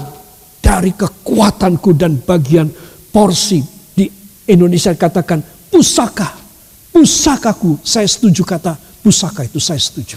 dari 0.60 0.92
kekuatanku 0.92 1.96
dan 1.96 2.20
bagian 2.20 2.68
porsi. 3.16 3.64
Di 3.96 4.12
Indonesia 4.52 4.92
katakan 4.92 5.40
pusaka. 5.72 6.44
Pusakaku, 6.92 7.80
saya 7.84 8.08
setuju 8.08 8.44
kata 8.44 8.76
pusaka 9.04 9.48
itu 9.48 9.60
saya 9.60 9.80
setuju 9.80 10.16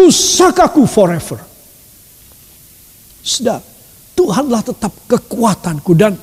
pusakaku 0.00 0.88
forever. 0.88 1.38
Sudah, 3.20 3.60
Tuhanlah 4.16 4.64
tetap 4.64 4.92
kekuatanku 5.04 5.92
dan 5.92 6.16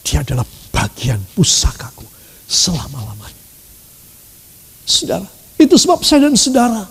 dia 0.00 0.24
adalah 0.24 0.48
bagian 0.72 1.20
pusakaku 1.36 2.08
selama-lamanya. 2.48 3.44
Saudara, 4.88 5.28
itu 5.60 5.76
sebab 5.76 6.00
saya 6.00 6.28
dan 6.28 6.36
saudara, 6.40 6.88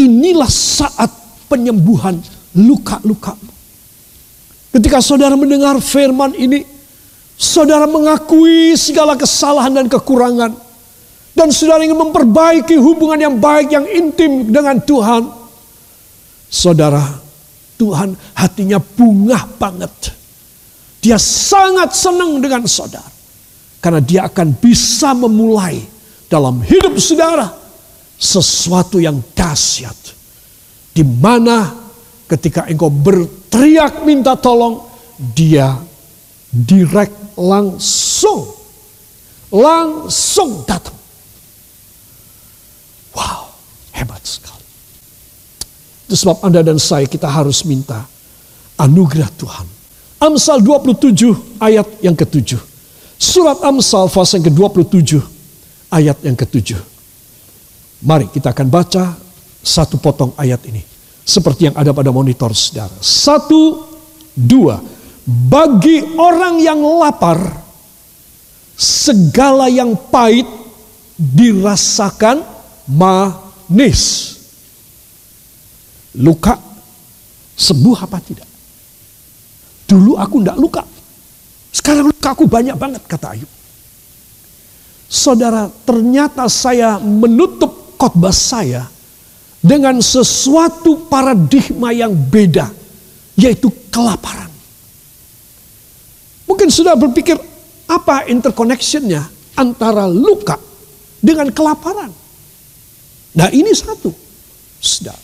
inilah 0.00 0.48
saat 0.48 1.12
penyembuhan 1.52 2.16
luka-lukamu. 2.56 3.52
Ketika 4.72 5.04
saudara 5.04 5.36
mendengar 5.36 5.76
firman 5.84 6.32
ini, 6.32 6.64
saudara 7.34 7.86
mengakui 7.86 8.74
segala 8.78 9.18
kesalahan 9.18 9.74
dan 9.74 9.86
kekurangan. 9.90 10.64
dan 11.34 11.50
saudara 11.50 11.82
ingin 11.82 11.98
memperbaiki 11.98 12.78
hubungan 12.78 13.18
yang 13.18 13.34
baik, 13.42 13.74
yang 13.74 13.82
intim 13.90 14.54
dengan 14.54 14.78
Tuhan, 14.78 15.26
saudara, 16.46 17.02
Tuhan 17.74 18.14
hatinya 18.38 18.78
bunga 18.78 19.42
banget. 19.58 20.14
Dia 21.02 21.18
sangat 21.18 21.90
senang 21.92 22.38
dengan 22.38 22.62
saudara. 22.70 23.10
Karena 23.82 24.00
dia 24.00 24.24
akan 24.24 24.56
bisa 24.56 25.12
memulai 25.12 25.76
dalam 26.30 26.62
hidup 26.64 26.96
saudara 26.96 27.50
sesuatu 28.16 28.96
yang 29.02 29.20
dahsyat. 29.36 29.98
Di 30.94 31.04
mana 31.04 31.68
ketika 32.30 32.64
engkau 32.70 32.88
berteriak 32.88 34.06
minta 34.08 34.38
tolong, 34.38 34.86
dia 35.18 35.76
direct 36.48 37.23
langsung 37.38 38.64
langsung 39.54 40.66
datang. 40.66 40.98
Wow, 43.14 43.54
hebat 43.94 44.22
sekali. 44.26 44.66
Itu 46.10 46.18
sebab 46.18 46.42
Anda 46.42 46.66
dan 46.66 46.82
saya 46.82 47.06
kita 47.06 47.30
harus 47.30 47.62
minta 47.62 48.02
anugerah 48.74 49.30
Tuhan. 49.38 49.66
Amsal 50.18 50.58
27 50.64 51.62
ayat 51.62 51.86
yang 52.02 52.18
ketujuh. 52.18 52.58
Surat 53.14 53.62
Amsal 53.62 54.10
pasal 54.10 54.42
yang 54.42 54.50
ke-27 54.50 55.22
ayat 55.94 56.18
yang 56.26 56.34
ketujuh. 56.34 56.80
Mari 58.04 58.28
kita 58.34 58.50
akan 58.50 58.68
baca 58.68 59.14
satu 59.62 59.96
potong 60.02 60.34
ayat 60.34 60.60
ini. 60.66 60.82
Seperti 61.24 61.72
yang 61.72 61.76
ada 61.78 61.94
pada 61.96 62.12
monitor 62.12 62.52
saudara. 62.52 62.92
Satu, 63.00 63.86
dua. 64.36 64.76
Bagi 65.24 66.04
orang 66.20 66.60
yang 66.60 66.84
lapar, 66.84 67.40
segala 68.76 69.72
yang 69.72 69.96
pahit 70.12 70.44
dirasakan 71.16 72.44
manis. 72.92 74.36
Luka 76.20 76.54
sembuh 77.56 77.96
apa 77.98 78.18
tidak? 78.20 78.48
Dulu 79.88 80.14
aku 80.20 80.36
tidak 80.44 80.58
luka. 80.60 80.82
Sekarang 81.74 82.06
luka 82.06 82.28
aku 82.30 82.44
banyak 82.46 82.76
banget 82.78 83.02
kata 83.08 83.34
Ayub. 83.34 83.50
Saudara, 85.10 85.66
ternyata 85.86 86.46
saya 86.50 86.98
menutup 87.02 87.98
khotbah 87.98 88.34
saya 88.34 88.86
dengan 89.58 89.98
sesuatu 89.98 91.08
paradigma 91.08 91.90
yang 91.90 92.14
beda, 92.14 92.68
yaitu 93.38 93.72
kelaparan. 93.90 94.53
Mungkin 96.44 96.68
sudah 96.68 96.92
berpikir, 96.96 97.36
apa 97.88 98.28
interconnectionnya 98.28 99.24
antara 99.56 100.04
luka 100.08 100.60
dengan 101.20 101.48
kelaparan? 101.52 102.12
Nah 103.34 103.48
ini 103.50 103.72
satu. 103.72 104.12
Sudah. 104.78 105.16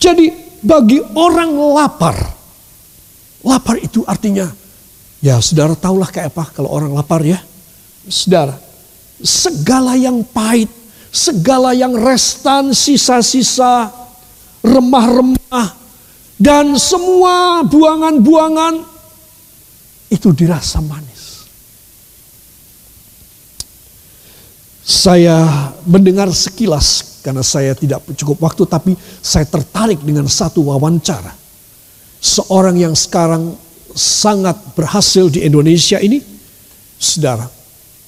Jadi 0.00 0.32
bagi 0.60 0.98
orang 1.14 1.54
lapar, 1.54 2.16
lapar 3.46 3.76
itu 3.78 4.02
artinya, 4.04 4.50
ya 5.22 5.38
saudara 5.38 5.78
tahulah 5.78 6.10
kayak 6.10 6.34
apa 6.34 6.44
kalau 6.50 6.68
orang 6.74 6.90
lapar 6.90 7.22
ya. 7.22 7.38
Saudara, 8.10 8.58
segala 9.22 9.94
yang 9.94 10.26
pahit, 10.26 10.72
segala 11.14 11.76
yang 11.76 11.94
restan, 11.94 12.74
sisa-sisa, 12.74 13.92
remah-remah, 14.64 15.78
dan 16.40 16.74
semua 16.80 17.62
buangan-buangan 17.62 18.89
itu 20.10 20.34
dirasa 20.34 20.82
manis. 20.82 21.46
Saya 24.82 25.70
mendengar 25.86 26.26
sekilas 26.34 27.22
karena 27.22 27.46
saya 27.46 27.78
tidak 27.78 28.02
cukup 28.18 28.42
waktu 28.42 28.66
tapi 28.66 28.92
saya 29.22 29.46
tertarik 29.46 30.02
dengan 30.02 30.26
satu 30.26 30.66
wawancara. 30.66 31.30
Seorang 32.20 32.76
yang 32.76 32.92
sekarang 32.98 33.54
sangat 33.94 34.58
berhasil 34.76 35.30
di 35.30 35.46
Indonesia 35.46 35.96
ini, 36.02 36.20
saudara, 36.98 37.48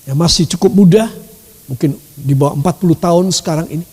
yang 0.05 0.19
masih 0.19 0.45
cukup 0.53 0.75
muda, 0.75 1.09
mungkin 1.71 1.97
di 2.19 2.35
bawah 2.37 2.59
40 2.59 2.99
tahun 2.99 3.27
sekarang 3.33 3.67
ini, 3.73 3.87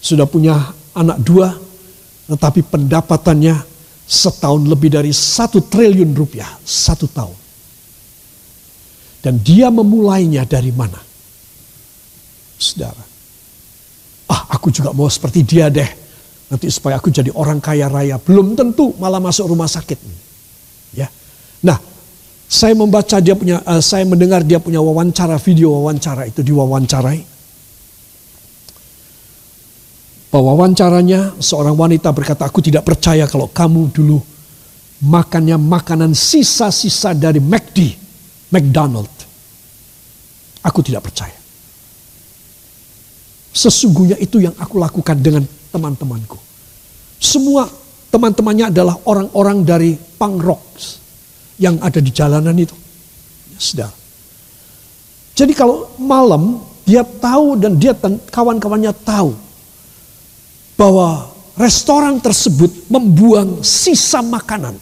sudah 0.00 0.24
punya 0.24 0.72
anak 0.96 1.18
dua, 1.20 1.52
tetapi 2.30 2.64
pendapatannya 2.64 3.58
setahun 4.06 4.62
lebih 4.64 4.94
dari 4.94 5.10
satu 5.10 5.60
triliun 5.60 6.14
rupiah, 6.14 6.48
satu 6.62 7.10
tahun. 7.10 7.45
Dan 9.22 9.42
dia 9.42 9.72
memulainya 9.72 10.46
dari 10.46 10.70
mana? 10.70 10.98
Saudara. 12.56 13.04
Ah, 14.26 14.42
aku 14.54 14.70
juga 14.70 14.90
mau 14.94 15.06
seperti 15.10 15.42
dia 15.42 15.70
deh. 15.70 15.86
Nanti 16.46 16.70
supaya 16.70 16.98
aku 16.98 17.10
jadi 17.10 17.30
orang 17.34 17.58
kaya 17.58 17.90
raya. 17.90 18.18
Belum 18.22 18.54
tentu 18.54 18.94
malah 18.96 19.18
masuk 19.18 19.50
rumah 19.50 19.66
sakit. 19.66 19.98
Ya. 20.94 21.10
Nah, 21.66 21.78
saya 22.46 22.78
membaca 22.78 23.18
dia 23.18 23.34
punya, 23.34 23.58
uh, 23.66 23.82
saya 23.82 24.06
mendengar 24.06 24.46
dia 24.46 24.62
punya 24.62 24.78
wawancara, 24.78 25.42
video 25.42 25.74
wawancara 25.74 26.30
itu 26.30 26.46
diwawancarai. 26.46 27.34
Wawancaranya 30.36 31.40
seorang 31.40 31.72
wanita 31.72 32.12
berkata, 32.12 32.44
aku 32.44 32.60
tidak 32.60 32.84
percaya 32.84 33.24
kalau 33.24 33.48
kamu 33.48 33.88
dulu 33.88 34.20
makannya 35.00 35.56
makanan 35.56 36.12
sisa-sisa 36.12 37.16
dari 37.16 37.40
McD, 37.40 37.96
McDonald. 38.50 39.10
Aku 40.66 40.82
tidak 40.82 41.06
percaya. 41.06 41.34
Sesungguhnya 43.56 44.20
itu 44.20 44.42
yang 44.42 44.52
aku 44.60 44.76
lakukan 44.76 45.16
dengan 45.16 45.46
teman-temanku. 45.72 46.36
Semua 47.16 47.64
teman-temannya 48.12 48.68
adalah 48.68 49.00
orang-orang 49.08 49.64
dari 49.64 49.90
punk 49.96 50.36
rock 50.44 50.64
yang 51.56 51.80
ada 51.80 51.98
di 52.02 52.12
jalanan 52.12 52.52
itu. 52.52 52.76
Ya, 53.52 53.58
sudah. 53.58 53.90
Jadi 55.36 55.52
kalau 55.56 55.92
malam 56.00 56.60
dia 56.84 57.02
tahu 57.02 57.58
dan 57.58 57.76
dia 57.76 57.96
kawan-kawannya 58.30 58.92
tahu 59.04 59.36
bahwa 60.76 61.32
restoran 61.56 62.20
tersebut 62.20 62.70
membuang 62.92 63.64
sisa 63.64 64.20
makanan. 64.20 64.76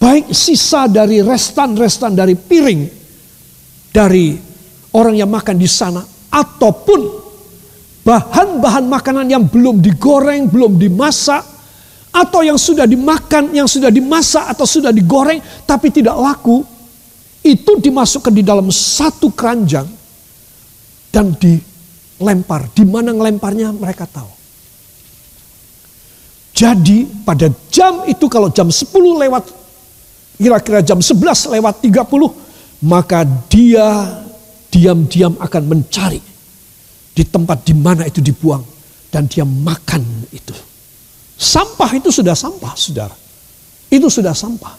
Baik 0.00 0.32
sisa 0.32 0.88
dari 0.88 1.20
restan-restan 1.20 2.16
dari 2.16 2.32
piring 2.32 2.80
dari 3.92 4.32
orang 4.96 5.12
yang 5.12 5.28
makan 5.28 5.60
di 5.60 5.68
sana 5.68 6.00
ataupun 6.32 7.00
bahan-bahan 8.00 8.88
makanan 8.88 9.28
yang 9.28 9.44
belum 9.44 9.84
digoreng, 9.84 10.48
belum 10.48 10.80
dimasak, 10.80 11.44
atau 12.10 12.40
yang 12.42 12.58
sudah 12.58 12.88
dimakan, 12.88 13.54
yang 13.54 13.68
sudah 13.70 13.92
dimasak 13.92 14.50
atau 14.50 14.66
sudah 14.66 14.90
digoreng 14.90 15.38
tapi 15.68 15.92
tidak 15.92 16.16
laku, 16.16 16.64
itu 17.44 17.72
dimasukkan 17.78 18.32
di 18.34 18.42
dalam 18.42 18.72
satu 18.72 19.30
keranjang 19.30 19.86
dan 21.12 21.36
dilempar. 21.36 22.72
Di 22.72 22.88
mana 22.88 23.14
ngelemparnya 23.14 23.76
mereka 23.76 24.08
tahu. 24.08 24.32
Jadi 26.50 27.08
pada 27.24 27.48
jam 27.72 28.04
itu 28.04 28.26
kalau 28.26 28.52
jam 28.52 28.68
10 28.68 28.90
lewat 28.92 29.59
kira-kira 30.40 30.80
jam 30.80 30.96
11 30.96 31.52
lewat 31.60 31.84
30 31.84 32.88
maka 32.88 33.28
dia 33.52 34.08
diam-diam 34.72 35.36
akan 35.36 35.62
mencari 35.68 36.22
di 37.12 37.24
tempat 37.28 37.60
di 37.68 37.76
mana 37.76 38.08
itu 38.08 38.24
dibuang 38.24 38.64
dan 39.12 39.28
dia 39.28 39.44
makan 39.44 40.00
itu. 40.32 40.56
Sampah 41.36 41.90
itu 41.92 42.08
sudah 42.08 42.32
sampah, 42.32 42.72
saudara. 42.78 43.16
Itu 43.90 44.06
sudah 44.08 44.32
sampah. 44.32 44.76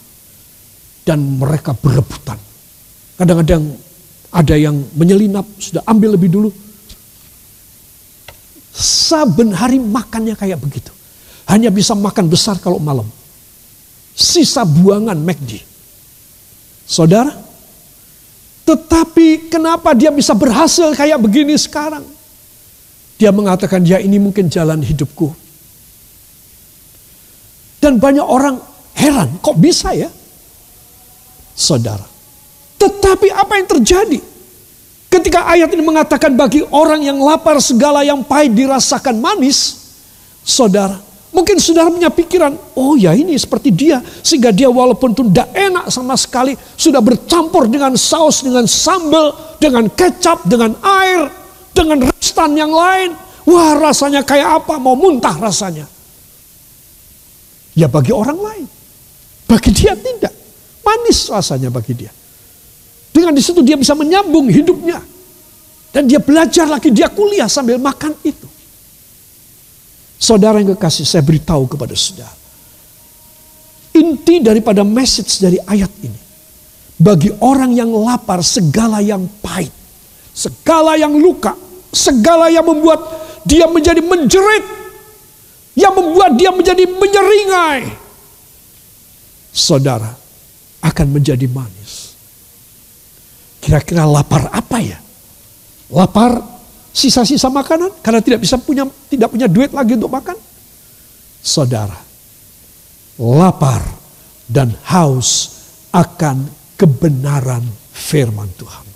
Dan 1.02 1.38
mereka 1.38 1.74
berebutan. 1.74 2.38
Kadang-kadang 3.18 3.76
ada 4.32 4.54
yang 4.56 4.78
menyelinap, 4.96 5.44
sudah 5.58 5.82
ambil 5.84 6.16
lebih 6.16 6.30
dulu. 6.32 6.50
Saben 8.72 9.52
hari 9.52 9.76
makannya 9.76 10.32
kayak 10.32 10.62
begitu. 10.62 10.94
Hanya 11.44 11.68
bisa 11.68 11.92
makan 11.92 12.30
besar 12.32 12.56
kalau 12.62 12.80
malam. 12.80 13.04
Sisa 14.12 14.62
buangan 14.68 15.16
McD. 15.16 15.64
Saudara, 16.84 17.32
tetapi 18.62 19.50
kenapa 19.50 19.96
dia 19.96 20.12
bisa 20.12 20.36
berhasil 20.36 20.92
kayak 20.94 21.18
begini 21.18 21.56
sekarang? 21.56 22.04
Dia 23.16 23.30
mengatakan, 23.34 23.82
ya 23.86 24.02
ini 24.02 24.18
mungkin 24.18 24.50
jalan 24.50 24.82
hidupku. 24.82 25.32
Dan 27.82 27.98
banyak 27.98 28.22
orang 28.22 28.62
heran, 28.94 29.38
kok 29.42 29.58
bisa 29.58 29.90
ya? 29.94 30.10
Saudara. 31.54 32.06
Tetapi 32.78 33.28
apa 33.30 33.52
yang 33.58 33.68
terjadi? 33.78 34.18
Ketika 35.12 35.44
ayat 35.44 35.68
ini 35.76 35.84
mengatakan 35.84 36.32
bagi 36.32 36.64
orang 36.72 37.04
yang 37.04 37.20
lapar 37.20 37.60
segala 37.60 38.00
yang 38.00 38.24
pahit 38.24 38.56
dirasakan 38.56 39.20
manis. 39.20 39.82
Saudara, 40.42 40.98
Mungkin 41.32 41.56
saudara 41.56 41.88
punya 41.88 42.12
pikiran, 42.12 42.52
oh 42.76 42.92
ya 42.92 43.16
ini 43.16 43.32
seperti 43.40 43.72
dia. 43.72 44.04
Sehingga 44.04 44.52
dia 44.52 44.68
walaupun 44.68 45.16
itu 45.16 45.24
tidak 45.32 45.48
enak 45.56 45.88
sama 45.88 46.12
sekali. 46.12 46.52
Sudah 46.76 47.00
bercampur 47.00 47.72
dengan 47.72 47.96
saus, 47.96 48.44
dengan 48.44 48.68
sambal, 48.68 49.56
dengan 49.56 49.88
kecap, 49.88 50.44
dengan 50.44 50.76
air. 50.84 51.42
dengan 51.72 52.04
restan 52.04 52.52
yang 52.54 52.70
lain. 52.70 53.16
Wah 53.48 53.74
rasanya 53.74 54.22
kayak 54.22 54.62
apa, 54.62 54.78
mau 54.78 54.94
muntah 54.94 55.34
rasanya. 55.34 55.88
Ya 57.72 57.88
bagi 57.88 58.12
orang 58.12 58.38
lain. 58.38 58.66
Bagi 59.48 59.72
dia 59.72 59.96
tidak. 59.96 60.30
Manis 60.84 61.32
rasanya 61.32 61.72
bagi 61.72 61.96
dia. 61.96 62.12
Dengan 63.12 63.32
di 63.32 63.42
situ 63.42 63.64
dia 63.64 63.74
bisa 63.74 63.96
menyambung 63.96 64.46
hidupnya. 64.52 65.00
Dan 65.92 66.08
dia 66.08 66.20
belajar 66.20 66.64
lagi, 66.64 66.88
dia 66.88 67.12
kuliah 67.12 67.48
sambil 67.48 67.76
makan 67.76 68.16
itu. 68.24 68.48
Saudara 70.22 70.62
yang 70.62 70.78
kekasih, 70.78 71.02
saya 71.02 71.26
beritahu 71.26 71.66
kepada 71.66 71.98
saudara. 71.98 72.30
Inti 73.98 74.38
daripada 74.38 74.86
message 74.86 75.42
dari 75.42 75.58
ayat 75.66 75.90
ini. 76.06 76.20
Bagi 76.94 77.34
orang 77.42 77.74
yang 77.74 77.90
lapar, 77.90 78.38
segala 78.46 79.02
yang 79.02 79.26
pahit. 79.42 79.74
Segala 80.30 80.94
yang 80.94 81.18
luka. 81.18 81.58
Segala 81.90 82.46
yang 82.54 82.62
membuat 82.62 83.02
dia 83.42 83.66
menjadi 83.66 83.98
menjerit. 83.98 84.62
Yang 85.74 85.92
membuat 85.98 86.38
dia 86.38 86.54
menjadi 86.54 86.86
menyeringai. 86.86 87.82
Saudara 89.50 90.14
akan 90.86 91.06
menjadi 91.18 91.50
manis. 91.50 92.14
Kira-kira 93.58 94.06
lapar 94.06 94.54
apa 94.54 94.78
ya? 94.78 95.02
Lapar 95.90 96.61
sisa-sisa 96.92 97.48
makanan 97.48 98.04
karena 98.04 98.20
tidak 98.20 98.44
bisa 98.44 98.60
punya 98.60 98.84
tidak 99.08 99.32
punya 99.32 99.48
duit 99.48 99.72
lagi 99.72 99.96
untuk 99.96 100.12
makan. 100.12 100.36
Saudara, 101.42 101.98
lapar 103.18 103.82
dan 104.46 104.70
haus 104.86 105.58
akan 105.90 106.46
kebenaran 106.78 107.64
firman 107.90 108.46
Tuhan. 108.54 108.86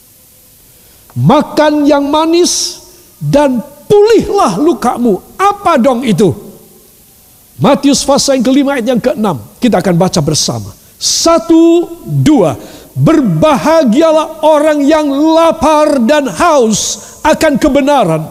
Makan 1.17 1.89
yang 1.89 2.07
manis 2.07 2.85
dan 3.17 3.59
pulihlah 3.89 4.61
lukamu. 4.61 5.19
Apa 5.41 5.81
dong 5.81 6.05
itu? 6.05 6.29
Matius 7.57 8.05
pasal 8.05 8.37
yang 8.37 8.45
kelima 8.45 8.77
ayat 8.77 8.87
yang 8.93 9.01
keenam. 9.01 9.41
Kita 9.57 9.81
akan 9.81 9.97
baca 9.97 10.21
bersama. 10.21 10.69
Satu, 11.01 11.89
dua. 12.05 12.53
Berbahagialah 12.97 14.41
orang 14.41 14.81
yang 14.81 15.05
lapar 15.13 16.01
dan 16.09 16.33
haus 16.33 17.21
akan 17.21 17.61
kebenaran. 17.61 18.25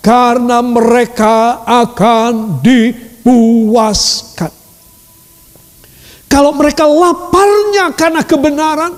Karena 0.00 0.60
mereka 0.64 1.64
akan 1.64 2.64
dipuaskan. 2.64 4.52
Kalau 6.28 6.50
mereka 6.56 6.88
laparnya 6.88 7.92
karena 7.94 8.20
kebenaran, 8.24 8.92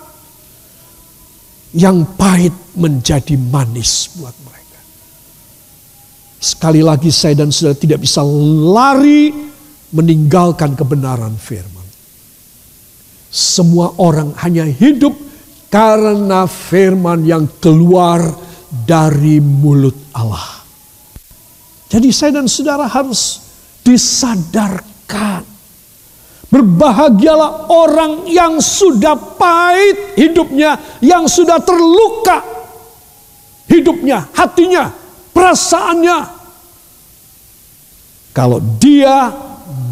yang 1.76 2.08
pahit 2.16 2.56
menjadi 2.72 3.36
manis 3.36 4.16
buat 4.16 4.32
mereka. 4.48 4.80
Sekali 6.40 6.80
lagi 6.80 7.12
saya 7.12 7.44
dan 7.44 7.52
saudara 7.52 7.76
tidak 7.76 8.00
bisa 8.00 8.24
lari 8.72 9.28
meninggalkan 9.92 10.72
kebenaran 10.72 11.36
firman. 11.36 11.75
Semua 13.36 13.92
orang 14.00 14.32
hanya 14.40 14.64
hidup 14.64 15.12
karena 15.68 16.48
firman 16.48 17.20
yang 17.28 17.44
keluar 17.60 18.24
dari 18.72 19.44
mulut 19.44 19.92
Allah. 20.16 20.64
Jadi 21.92 22.08
saya 22.16 22.40
dan 22.40 22.48
saudara 22.48 22.88
harus 22.88 23.44
disadarkan. 23.84 25.44
Berbahagialah 26.48 27.68
orang 27.68 28.24
yang 28.24 28.56
sudah 28.56 29.18
pahit 29.36 30.16
hidupnya, 30.16 30.80
yang 31.04 31.28
sudah 31.28 31.60
terluka 31.60 32.40
hidupnya, 33.68 34.32
hatinya, 34.32 34.88
perasaannya. 35.36 36.18
Kalau 38.32 38.62
dia 38.80 39.28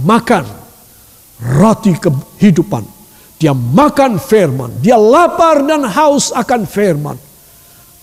makan 0.06 0.46
roti 1.58 1.92
kehidupan, 1.98 2.93
dia 3.38 3.52
makan 3.52 4.16
firman. 4.22 4.78
Dia 4.78 4.94
lapar 4.94 5.66
dan 5.66 5.86
haus 5.86 6.30
akan 6.30 6.64
firman. 6.64 7.18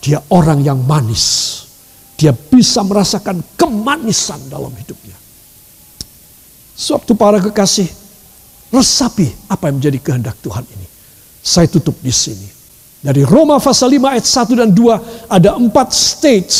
Dia 0.02 0.20
orang 0.28 0.60
yang 0.60 0.80
manis. 0.82 1.58
Dia 2.18 2.30
bisa 2.34 2.84
merasakan 2.84 3.40
kemanisan 3.56 4.38
dalam 4.46 4.70
hidupnya. 4.76 5.16
Suatu 6.72 7.14
para 7.18 7.42
kekasih, 7.42 7.88
resapi 8.70 9.28
apa 9.50 9.70
yang 9.70 9.82
menjadi 9.82 9.98
kehendak 9.98 10.36
Tuhan 10.42 10.64
ini. 10.66 10.86
Saya 11.42 11.66
tutup 11.66 11.98
di 11.98 12.12
sini. 12.14 12.48
Dari 13.02 13.26
Roma 13.26 13.58
pasal 13.58 13.98
5 13.98 14.14
ayat 14.14 14.26
1 14.26 14.60
dan 14.62 14.70
2 14.70 15.26
ada 15.26 15.58
empat 15.58 15.90
stage 15.90 16.54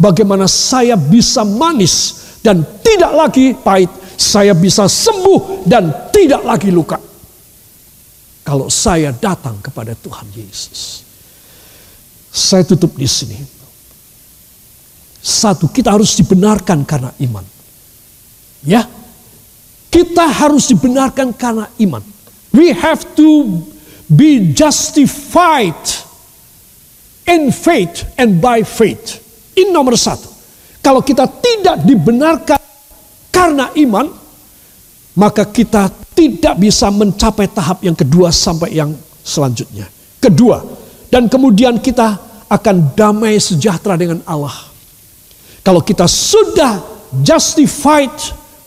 bagaimana 0.00 0.48
saya 0.48 0.96
bisa 0.96 1.44
manis 1.44 2.24
dan 2.40 2.64
tidak 2.80 3.12
lagi 3.12 3.52
pahit. 3.52 3.92
Saya 4.16 4.56
bisa 4.56 4.88
sembuh 4.88 5.68
dan 5.68 6.08
tidak 6.08 6.40
lagi 6.46 6.72
luka 6.72 7.13
kalau 8.44 8.68
saya 8.68 9.10
datang 9.10 9.56
kepada 9.64 9.96
Tuhan 9.96 10.28
Yesus. 10.36 11.02
Saya 12.28 12.62
tutup 12.68 12.92
di 12.94 13.08
sini. 13.08 13.40
Satu, 15.24 15.72
kita 15.72 15.96
harus 15.96 16.12
dibenarkan 16.20 16.84
karena 16.84 17.08
iman. 17.24 17.46
Ya, 18.60 18.84
kita 19.88 20.28
harus 20.28 20.68
dibenarkan 20.68 21.32
karena 21.32 21.72
iman. 21.80 22.04
We 22.52 22.76
have 22.76 23.16
to 23.16 23.64
be 24.12 24.52
justified 24.52 25.80
in 27.24 27.48
faith 27.48 28.04
and 28.20 28.44
by 28.44 28.60
faith. 28.66 29.24
Ini 29.56 29.72
nomor 29.72 29.96
satu. 29.96 30.28
Kalau 30.84 31.00
kita 31.00 31.24
tidak 31.40 31.80
dibenarkan 31.88 32.60
karena 33.32 33.72
iman, 33.72 34.12
maka 35.14 35.46
kita 35.46 35.90
tidak 36.14 36.54
bisa 36.58 36.90
mencapai 36.90 37.46
tahap 37.50 37.82
yang 37.86 37.94
kedua 37.94 38.34
sampai 38.34 38.74
yang 38.74 38.94
selanjutnya. 39.22 39.86
Kedua, 40.18 40.62
dan 41.10 41.30
kemudian 41.30 41.78
kita 41.78 42.18
akan 42.50 42.94
damai 42.98 43.38
sejahtera 43.38 43.94
dengan 43.94 44.20
Allah. 44.26 44.54
Kalau 45.64 45.80
kita 45.80 46.04
sudah 46.04 46.82
justified 47.24 48.12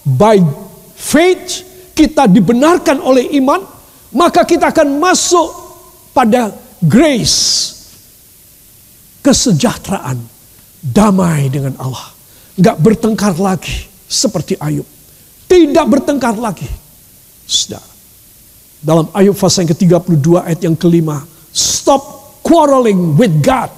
by 0.01 0.41
faith, 0.97 1.61
kita 1.93 2.25
dibenarkan 2.25 3.03
oleh 3.03 3.37
iman, 3.37 3.61
maka 4.15 4.47
kita 4.47 4.71
akan 4.73 4.97
masuk 4.97 5.49
pada 6.15 6.49
grace, 6.81 7.73
kesejahteraan, 9.21 10.17
damai 10.81 11.51
dengan 11.51 11.77
Allah. 11.77 12.15
Gak 12.57 12.81
bertengkar 12.81 13.37
lagi 13.37 13.85
seperti 14.09 14.57
Ayub. 14.57 14.96
Tidak 15.47 15.85
bertengkar 15.87 16.35
lagi 16.35 16.67
Saudara. 17.47 17.87
Dalam 18.77 19.07
Ayub 19.15 19.33
pasal 19.33 19.65
yang 19.65 19.73
ke-32 19.73 20.27
ayat 20.43 20.59
yang 20.61 20.75
kelima. 20.77 21.23
Stop 21.49 22.37
quarreling 22.43 23.15
with 23.15 23.41
God. 23.41 23.71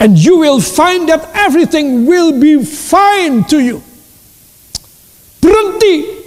And 0.00 0.16
you 0.16 0.40
will 0.40 0.62
find 0.62 1.08
that 1.12 1.28
everything 1.36 2.08
will 2.08 2.36
be 2.36 2.62
fine 2.62 3.44
to 3.52 3.58
you. 3.60 3.84
Berhenti 5.40 6.24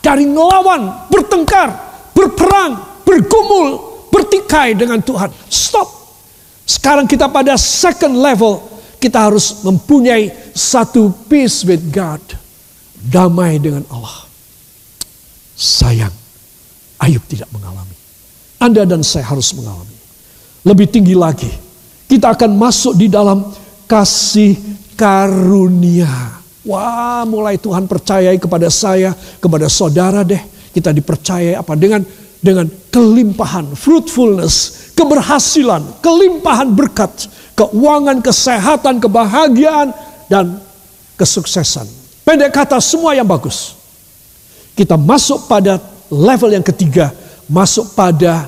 dari 0.00 0.28
ngelawan, 0.28 1.12
bertengkar, 1.12 1.68
berperang, 2.16 3.04
bergumul, 3.04 3.68
bertikai 4.08 4.76
dengan 4.76 5.00
Tuhan. 5.00 5.28
Stop. 5.48 5.88
Sekarang 6.64 7.08
kita 7.08 7.28
pada 7.28 7.56
second 7.56 8.16
level. 8.16 8.70
Kita 9.02 9.28
harus 9.28 9.66
mempunyai 9.66 10.30
satu 10.54 11.10
peace 11.26 11.66
with 11.66 11.82
God. 11.90 12.41
Damai 13.02 13.58
dengan 13.58 13.82
Allah. 13.90 14.30
Sayang, 15.58 16.14
Ayub 17.02 17.22
tidak 17.26 17.50
mengalami. 17.50 17.94
Anda 18.62 18.86
dan 18.86 19.02
saya 19.02 19.26
harus 19.26 19.50
mengalami. 19.58 19.98
Lebih 20.62 20.86
tinggi 20.86 21.18
lagi, 21.18 21.50
kita 22.06 22.30
akan 22.30 22.54
masuk 22.54 22.94
di 22.94 23.10
dalam 23.10 23.42
kasih 23.90 24.54
karunia. 24.94 26.38
Wah, 26.62 27.26
mulai 27.26 27.58
Tuhan 27.58 27.90
percayai 27.90 28.38
kepada 28.38 28.70
saya, 28.70 29.10
kepada 29.42 29.66
saudara 29.66 30.22
deh. 30.22 30.38
Kita 30.70 30.94
dipercayai 30.94 31.58
apa 31.58 31.74
dengan 31.74 32.06
dengan 32.42 32.66
kelimpahan, 32.90 33.74
fruitfulness, 33.78 34.90
keberhasilan, 34.98 36.02
kelimpahan 36.02 36.74
berkat, 36.74 37.30
keuangan, 37.54 38.18
kesehatan, 38.18 38.98
kebahagiaan, 38.98 39.94
dan 40.26 40.58
kesuksesan. 41.14 42.01
Pendek 42.22 42.54
kata 42.54 42.78
semua 42.78 43.18
yang 43.18 43.26
bagus. 43.26 43.74
Kita 44.78 44.94
masuk 44.94 45.50
pada 45.50 45.82
level 46.08 46.54
yang 46.54 46.64
ketiga, 46.64 47.10
masuk 47.50 47.92
pada 47.98 48.46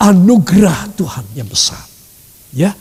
anugerah 0.00 0.90
Tuhan 0.96 1.24
yang 1.36 1.48
besar. 1.48 1.80
Ya. 2.50 2.72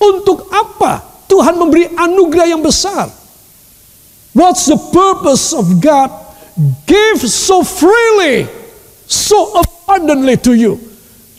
Untuk 0.00 0.48
apa 0.52 1.24
Tuhan 1.28 1.56
memberi 1.56 1.92
anugerah 1.92 2.46
yang 2.50 2.62
besar? 2.64 3.08
What's 4.32 4.70
the 4.70 4.78
purpose 4.78 5.50
of 5.50 5.82
God 5.82 6.08
give 6.86 7.18
so 7.26 7.66
freely, 7.66 8.46
so 9.10 9.58
abundantly 9.58 10.38
to 10.46 10.54
you? 10.54 10.78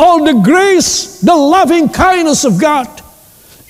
All 0.02 0.26
the 0.26 0.36
grace, 0.44 1.22
the 1.22 1.36
loving 1.36 1.88
kindness 1.88 2.44
of 2.44 2.60
God. 2.60 2.90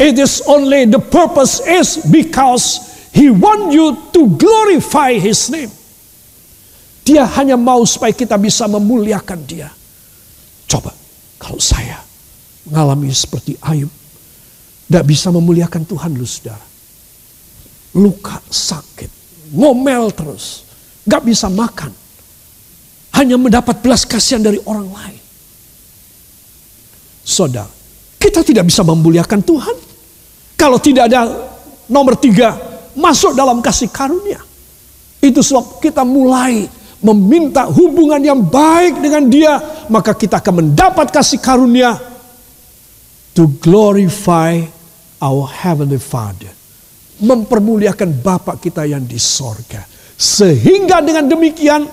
It 0.02 0.18
is 0.18 0.42
only 0.50 0.90
the 0.90 0.98
purpose 0.98 1.62
is 1.62 2.02
because 2.10 2.91
he 3.12 3.28
want 3.32 3.72
you 3.76 3.96
to 4.16 4.22
glorify 4.36 5.16
his 5.16 5.52
name. 5.52 5.72
Dia 7.02 7.26
hanya 7.40 7.58
mau 7.58 7.82
supaya 7.84 8.14
kita 8.14 8.38
bisa 8.38 8.70
memuliakan 8.70 9.40
dia. 9.44 9.70
Coba 10.70 10.94
kalau 11.42 11.60
saya 11.60 12.00
mengalami 12.68 13.10
seperti 13.12 13.58
Ayub. 13.60 13.90
Tidak 14.88 15.08
bisa 15.08 15.32
memuliakan 15.32 15.88
Tuhan 15.88 16.12
lu 16.14 16.28
saudara. 16.28 16.68
Luka, 17.96 18.44
sakit, 18.44 19.08
ngomel 19.56 20.12
terus. 20.12 20.68
Gak 21.08 21.24
bisa 21.24 21.48
makan. 21.48 21.96
Hanya 23.16 23.36
mendapat 23.40 23.80
belas 23.80 24.04
kasihan 24.04 24.44
dari 24.44 24.60
orang 24.68 24.88
lain. 24.92 25.22
Saudara, 27.24 27.72
kita 28.20 28.44
tidak 28.44 28.68
bisa 28.68 28.84
memuliakan 28.84 29.40
Tuhan 29.44 29.76
kalau 30.60 30.78
tidak 30.78 31.08
ada 31.08 31.28
nomor 31.88 32.20
tiga, 32.20 32.71
masuk 32.98 33.38
dalam 33.38 33.60
kasih 33.64 33.92
karunia. 33.92 34.42
Itu 35.22 35.46
sebab 35.46 35.80
kita 35.80 36.02
mulai 36.02 36.66
meminta 37.02 37.70
hubungan 37.70 38.22
yang 38.22 38.42
baik 38.42 39.02
dengan 39.02 39.24
dia. 39.30 39.54
Maka 39.88 40.18
kita 40.18 40.42
akan 40.42 40.66
mendapat 40.66 41.14
kasih 41.14 41.40
karunia. 41.40 41.98
To 43.38 43.48
glorify 43.64 44.60
our 45.24 45.48
heavenly 45.48 46.02
Father. 46.02 46.52
Mempermuliakan 47.22 48.20
Bapak 48.20 48.60
kita 48.60 48.84
yang 48.84 49.06
di 49.06 49.22
sorga. 49.22 49.86
Sehingga 50.18 51.00
dengan 51.06 51.30
demikian 51.30 51.86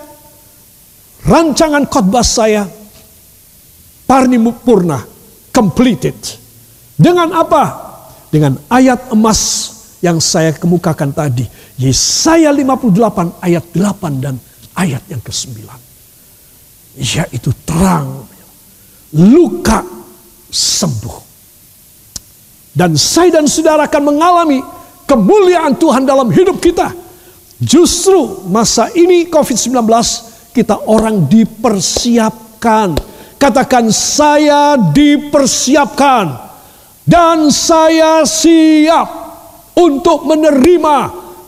rancangan 1.24 1.84
khotbah 1.86 2.24
saya 2.24 2.64
parni 4.08 4.40
purna 4.64 4.98
completed. 5.52 6.16
Dengan 6.98 7.30
apa? 7.30 7.88
dengan 8.28 8.60
ayat 8.68 9.12
emas 9.12 9.72
yang 9.98 10.22
saya 10.22 10.54
kemukakan 10.54 11.10
tadi. 11.10 11.46
Yesaya 11.78 12.54
58 12.54 13.42
ayat 13.42 13.64
8 13.74 14.22
dan 14.22 14.34
ayat 14.78 15.02
yang 15.10 15.22
ke-9. 15.22 15.66
Yaitu 16.98 17.50
terang, 17.66 18.26
luka 19.14 19.82
sembuh. 20.50 21.18
Dan 22.74 22.94
saya 22.94 23.42
dan 23.42 23.46
saudara 23.50 23.90
akan 23.90 24.02
mengalami 24.14 24.62
kemuliaan 25.02 25.74
Tuhan 25.74 26.06
dalam 26.06 26.30
hidup 26.30 26.62
kita. 26.62 26.94
Justru 27.58 28.46
masa 28.46 28.86
ini 28.94 29.26
COVID-19 29.26 29.82
kita 30.54 30.86
orang 30.86 31.26
dipersiapkan. 31.26 32.94
Katakan 33.38 33.90
saya 33.94 34.74
dipersiapkan 34.78 36.26
dan 37.06 37.50
saya 37.54 38.26
siap 38.26 39.27
untuk 39.78 40.26
menerima 40.26 40.96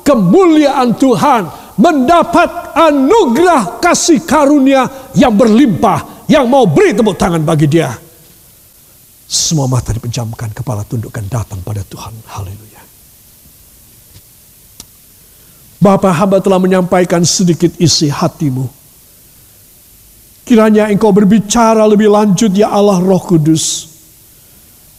kemuliaan 0.07 0.95
Tuhan, 0.95 1.43
mendapat 1.75 2.79
anugerah 2.79 3.83
kasih 3.83 4.23
karunia 4.23 4.87
yang 5.19 5.35
berlimpah, 5.35 6.27
yang 6.31 6.47
mau 6.47 6.65
beri 6.71 6.95
tepuk 6.95 7.19
tangan 7.19 7.43
bagi 7.43 7.67
dia. 7.67 7.91
Semua 9.31 9.71
mata 9.71 9.95
dipejamkan, 9.95 10.51
kepala 10.51 10.83
tundukkan 10.87 11.23
datang 11.31 11.63
pada 11.63 11.83
Tuhan. 11.87 12.15
Haleluya. 12.31 12.83
Bapak 15.81 16.13
hamba 16.13 16.39
telah 16.45 16.61
menyampaikan 16.61 17.25
sedikit 17.25 17.73
isi 17.81 18.13
hatimu. 18.13 18.69
Kiranya 20.45 20.93
engkau 20.93 21.09
berbicara 21.15 21.87
lebih 21.89 22.11
lanjut 22.11 22.53
ya 22.53 22.69
Allah 22.69 23.01
Roh 23.01 23.23
Kudus 23.23 23.89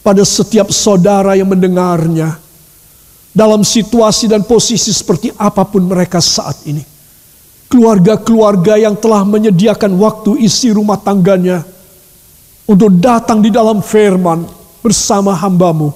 pada 0.01 0.25
setiap 0.25 0.73
saudara 0.73 1.37
yang 1.37 1.53
mendengarnya 1.53 2.40
dalam 3.31 3.63
situasi 3.63 4.27
dan 4.27 4.43
posisi 4.43 4.91
seperti 4.91 5.31
apa 5.39 5.63
pun 5.63 5.87
mereka 5.87 6.19
saat 6.19 6.67
ini. 6.67 6.83
Keluarga-keluarga 7.71 8.75
yang 8.75 8.99
telah 8.99 9.23
menyediakan 9.23 9.95
waktu 9.95 10.43
isi 10.43 10.75
rumah 10.75 10.99
tangganya 10.99 11.63
untuk 12.67 12.91
datang 12.99 13.39
di 13.39 13.47
dalam 13.47 13.79
firman 13.79 14.43
bersama 14.83 15.31
hambamu. 15.31 15.95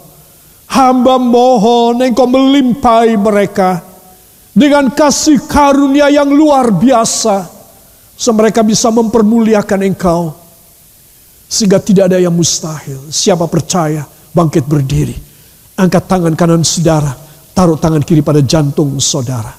Hamba 0.66 1.20
mohon 1.22 2.02
engkau 2.02 2.26
melimpai 2.26 3.16
mereka 3.20 3.84
dengan 4.56 4.88
kasih 4.90 5.44
karunia 5.46 6.08
yang 6.08 6.32
luar 6.32 6.72
biasa. 6.72 7.54
Semereka 8.16 8.64
bisa 8.64 8.88
mempermuliakan 8.96 9.92
engkau 9.92 10.32
sehingga 11.52 11.84
tidak 11.84 12.08
ada 12.12 12.20
yang 12.24 12.32
mustahil. 12.32 13.12
Siapa 13.12 13.46
percaya, 13.52 14.08
bangkit 14.32 14.64
berdiri. 14.64 15.16
Angkat 15.76 16.08
tangan 16.08 16.34
kanan 16.40 16.64
saudara, 16.64 17.25
taruh 17.56 17.80
tangan 17.80 18.04
kiri 18.04 18.20
pada 18.20 18.44
jantung 18.44 19.00
saudara. 19.00 19.56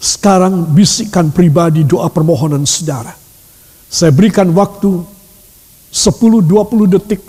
Sekarang 0.00 0.72
bisikan 0.72 1.28
pribadi 1.28 1.84
doa 1.84 2.08
permohonan 2.08 2.64
saudara. 2.64 3.12
Saya 3.86 4.10
berikan 4.10 4.48
waktu 4.56 5.04
10-20 5.92 6.94
detik. 6.96 7.24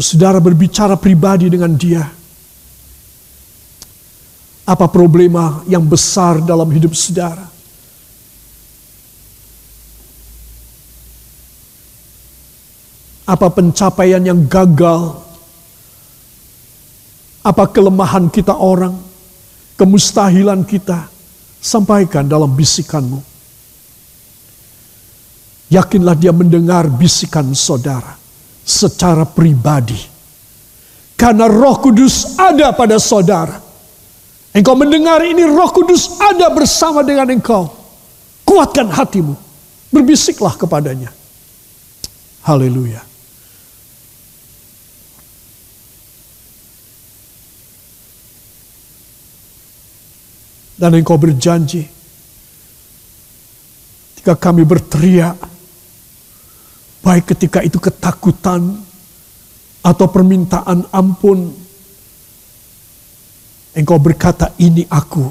Saudara 0.00 0.40
berbicara 0.40 0.96
pribadi 0.96 1.52
dengan 1.52 1.76
dia. 1.76 2.02
Apa 4.64 4.86
problema 4.86 5.66
yang 5.66 5.82
besar 5.82 6.40
dalam 6.46 6.70
hidup 6.70 6.94
saudara? 6.94 7.59
Apa 13.30 13.46
pencapaian 13.46 14.18
yang 14.18 14.42
gagal, 14.50 15.22
apa 17.46 17.64
kelemahan 17.70 18.26
kita 18.26 18.58
orang, 18.58 18.98
kemustahilan 19.78 20.66
kita, 20.66 21.06
sampaikan 21.62 22.26
dalam 22.26 22.50
bisikanmu. 22.50 23.22
Yakinlah 25.70 26.18
dia 26.18 26.34
mendengar 26.34 26.90
bisikan 26.90 27.54
saudara 27.54 28.18
secara 28.66 29.22
pribadi. 29.22 30.10
Karena 31.14 31.46
roh 31.46 31.78
kudus 31.78 32.34
ada 32.34 32.74
pada 32.74 32.98
saudara. 32.98 33.62
Engkau 34.50 34.74
mendengar 34.74 35.22
ini 35.22 35.46
roh 35.46 35.70
kudus 35.70 36.18
ada 36.18 36.50
bersama 36.50 37.06
dengan 37.06 37.30
engkau. 37.30 37.70
Kuatkan 38.42 38.90
hatimu. 38.90 39.38
Berbisiklah 39.94 40.58
kepadanya. 40.58 41.14
Haleluya. 42.42 43.09
Dan 50.80 50.96
engkau 50.96 51.20
berjanji, 51.20 51.84
ketika 54.16 54.32
kami 54.32 54.64
berteriak, 54.64 55.36
baik 57.04 57.36
ketika 57.36 57.60
itu 57.60 57.76
ketakutan 57.76 58.80
atau 59.84 60.06
permintaan 60.08 60.88
ampun, 60.88 61.52
engkau 63.76 64.00
berkata, 64.00 64.56
ini 64.56 64.88
aku. 64.88 65.28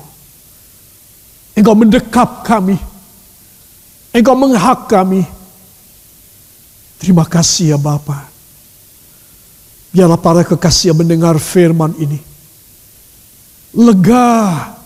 Engkau 1.57 1.73
mendekap 1.73 2.45
kami. 2.45 2.77
Engkau 4.13 4.37
menghak 4.37 4.85
kami. 4.85 5.25
Terima 7.01 7.25
kasih 7.25 7.73
ya 7.73 7.77
Bapa. 7.81 8.29
Biarlah 9.89 10.21
para 10.21 10.45
kekasih 10.45 10.93
mendengar 10.93 11.41
firman 11.41 11.97
ini. 11.97 12.21
Lega 13.73 14.77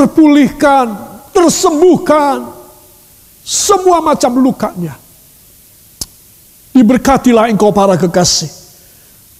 terpulihkan, 0.00 0.96
tersembuhkan 1.28 2.48
semua 3.44 4.00
macam 4.00 4.32
lukanya. 4.40 4.96
Diberkatilah 6.72 7.52
engkau 7.52 7.68
para 7.68 8.00
kekasih. 8.00 8.48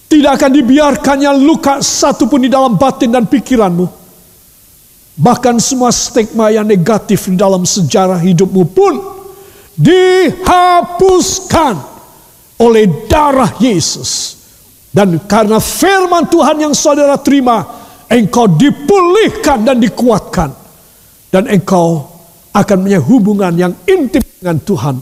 Tidak 0.05 0.27
akan 0.27 0.51
dibiarkannya 0.51 1.31
luka 1.41 1.81
satu 1.81 2.29
pun 2.29 2.45
di 2.45 2.49
dalam 2.51 2.77
batin 2.77 3.09
dan 3.09 3.25
pikiranmu. 3.25 3.87
Bahkan 5.17 5.55
semua 5.57 5.89
stigma 5.89 6.53
yang 6.53 6.67
negatif 6.67 7.31
di 7.31 7.39
dalam 7.39 7.65
sejarah 7.65 8.19
hidupmu 8.19 8.63
pun 8.69 8.93
dihapuskan 9.79 11.79
oleh 12.59 13.07
darah 13.07 13.55
Yesus. 13.57 14.37
Dan 14.91 15.15
karena 15.23 15.63
firman 15.63 16.27
Tuhan 16.27 16.59
yang 16.59 16.75
saudara 16.75 17.15
terima, 17.15 17.80
engkau 18.11 18.51
dipulihkan 18.51 19.63
dan 19.63 19.79
dikuatkan. 19.79 20.51
Dan 21.31 21.47
engkau 21.47 22.03
akan 22.51 22.77
punya 22.83 22.99
hubungan 22.99 23.55
yang 23.55 23.73
intim 23.87 24.19
dengan 24.19 24.59
Tuhan. 24.59 24.99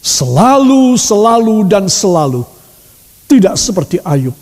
Selalu, 0.00 0.96
selalu, 0.96 1.68
dan 1.68 1.84
selalu. 1.92 2.40
Tidak 3.28 3.52
seperti 3.60 4.00
Ayub. 4.00 4.32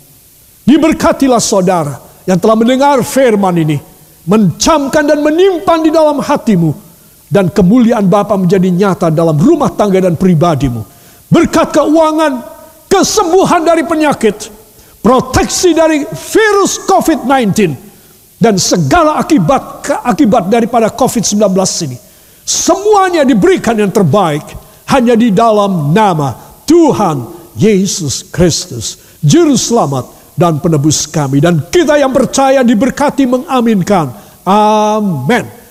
Diberkatilah 0.63 1.43
saudara 1.43 1.99
yang 2.23 2.39
telah 2.39 2.55
mendengar 2.55 3.03
firman 3.03 3.59
ini. 3.59 3.77
Mencamkan 4.25 5.05
dan 5.05 5.19
menyimpan 5.21 5.79
di 5.83 5.91
dalam 5.91 6.17
hatimu. 6.23 6.85
dan 7.25 7.49
kemuliaan 7.49 8.05
Bapa 8.05 8.37
menjadi 8.37 8.69
nyata 8.69 9.09
dalam 9.09 9.35
rumah 9.35 9.73
tangga 9.73 9.99
dan 9.99 10.15
pribadimu. 10.15 10.85
Berkat 11.27 11.73
keuangan, 11.73 12.33
kesembuhan 12.85 13.65
dari 13.65 13.83
penyakit, 13.83 14.53
proteksi 15.01 15.73
dari 15.73 16.05
virus 16.05 16.85
COVID-19, 16.85 17.84
dan 18.35 18.59
segala 18.59 19.19
akibat 19.19 19.87
akibat 20.03 20.51
daripada 20.51 20.91
COVID-19 20.91 21.55
ini. 21.87 21.97
Semuanya 22.45 23.25
diberikan 23.25 23.73
yang 23.73 23.89
terbaik 23.89 24.45
hanya 24.93 25.17
di 25.17 25.33
dalam 25.33 25.95
nama 25.95 26.35
Tuhan 26.69 27.25
Yesus 27.57 28.27
Kristus, 28.29 29.17
Juru 29.23 29.57
Selamat 29.57 30.05
dan 30.37 30.61
Penebus 30.61 31.09
kami. 31.09 31.41
Dan 31.41 31.65
kita 31.71 31.97
yang 31.97 32.13
percaya 32.13 32.61
diberkati 32.61 33.25
mengaminkan. 33.25 34.13
Amin. 34.45 35.64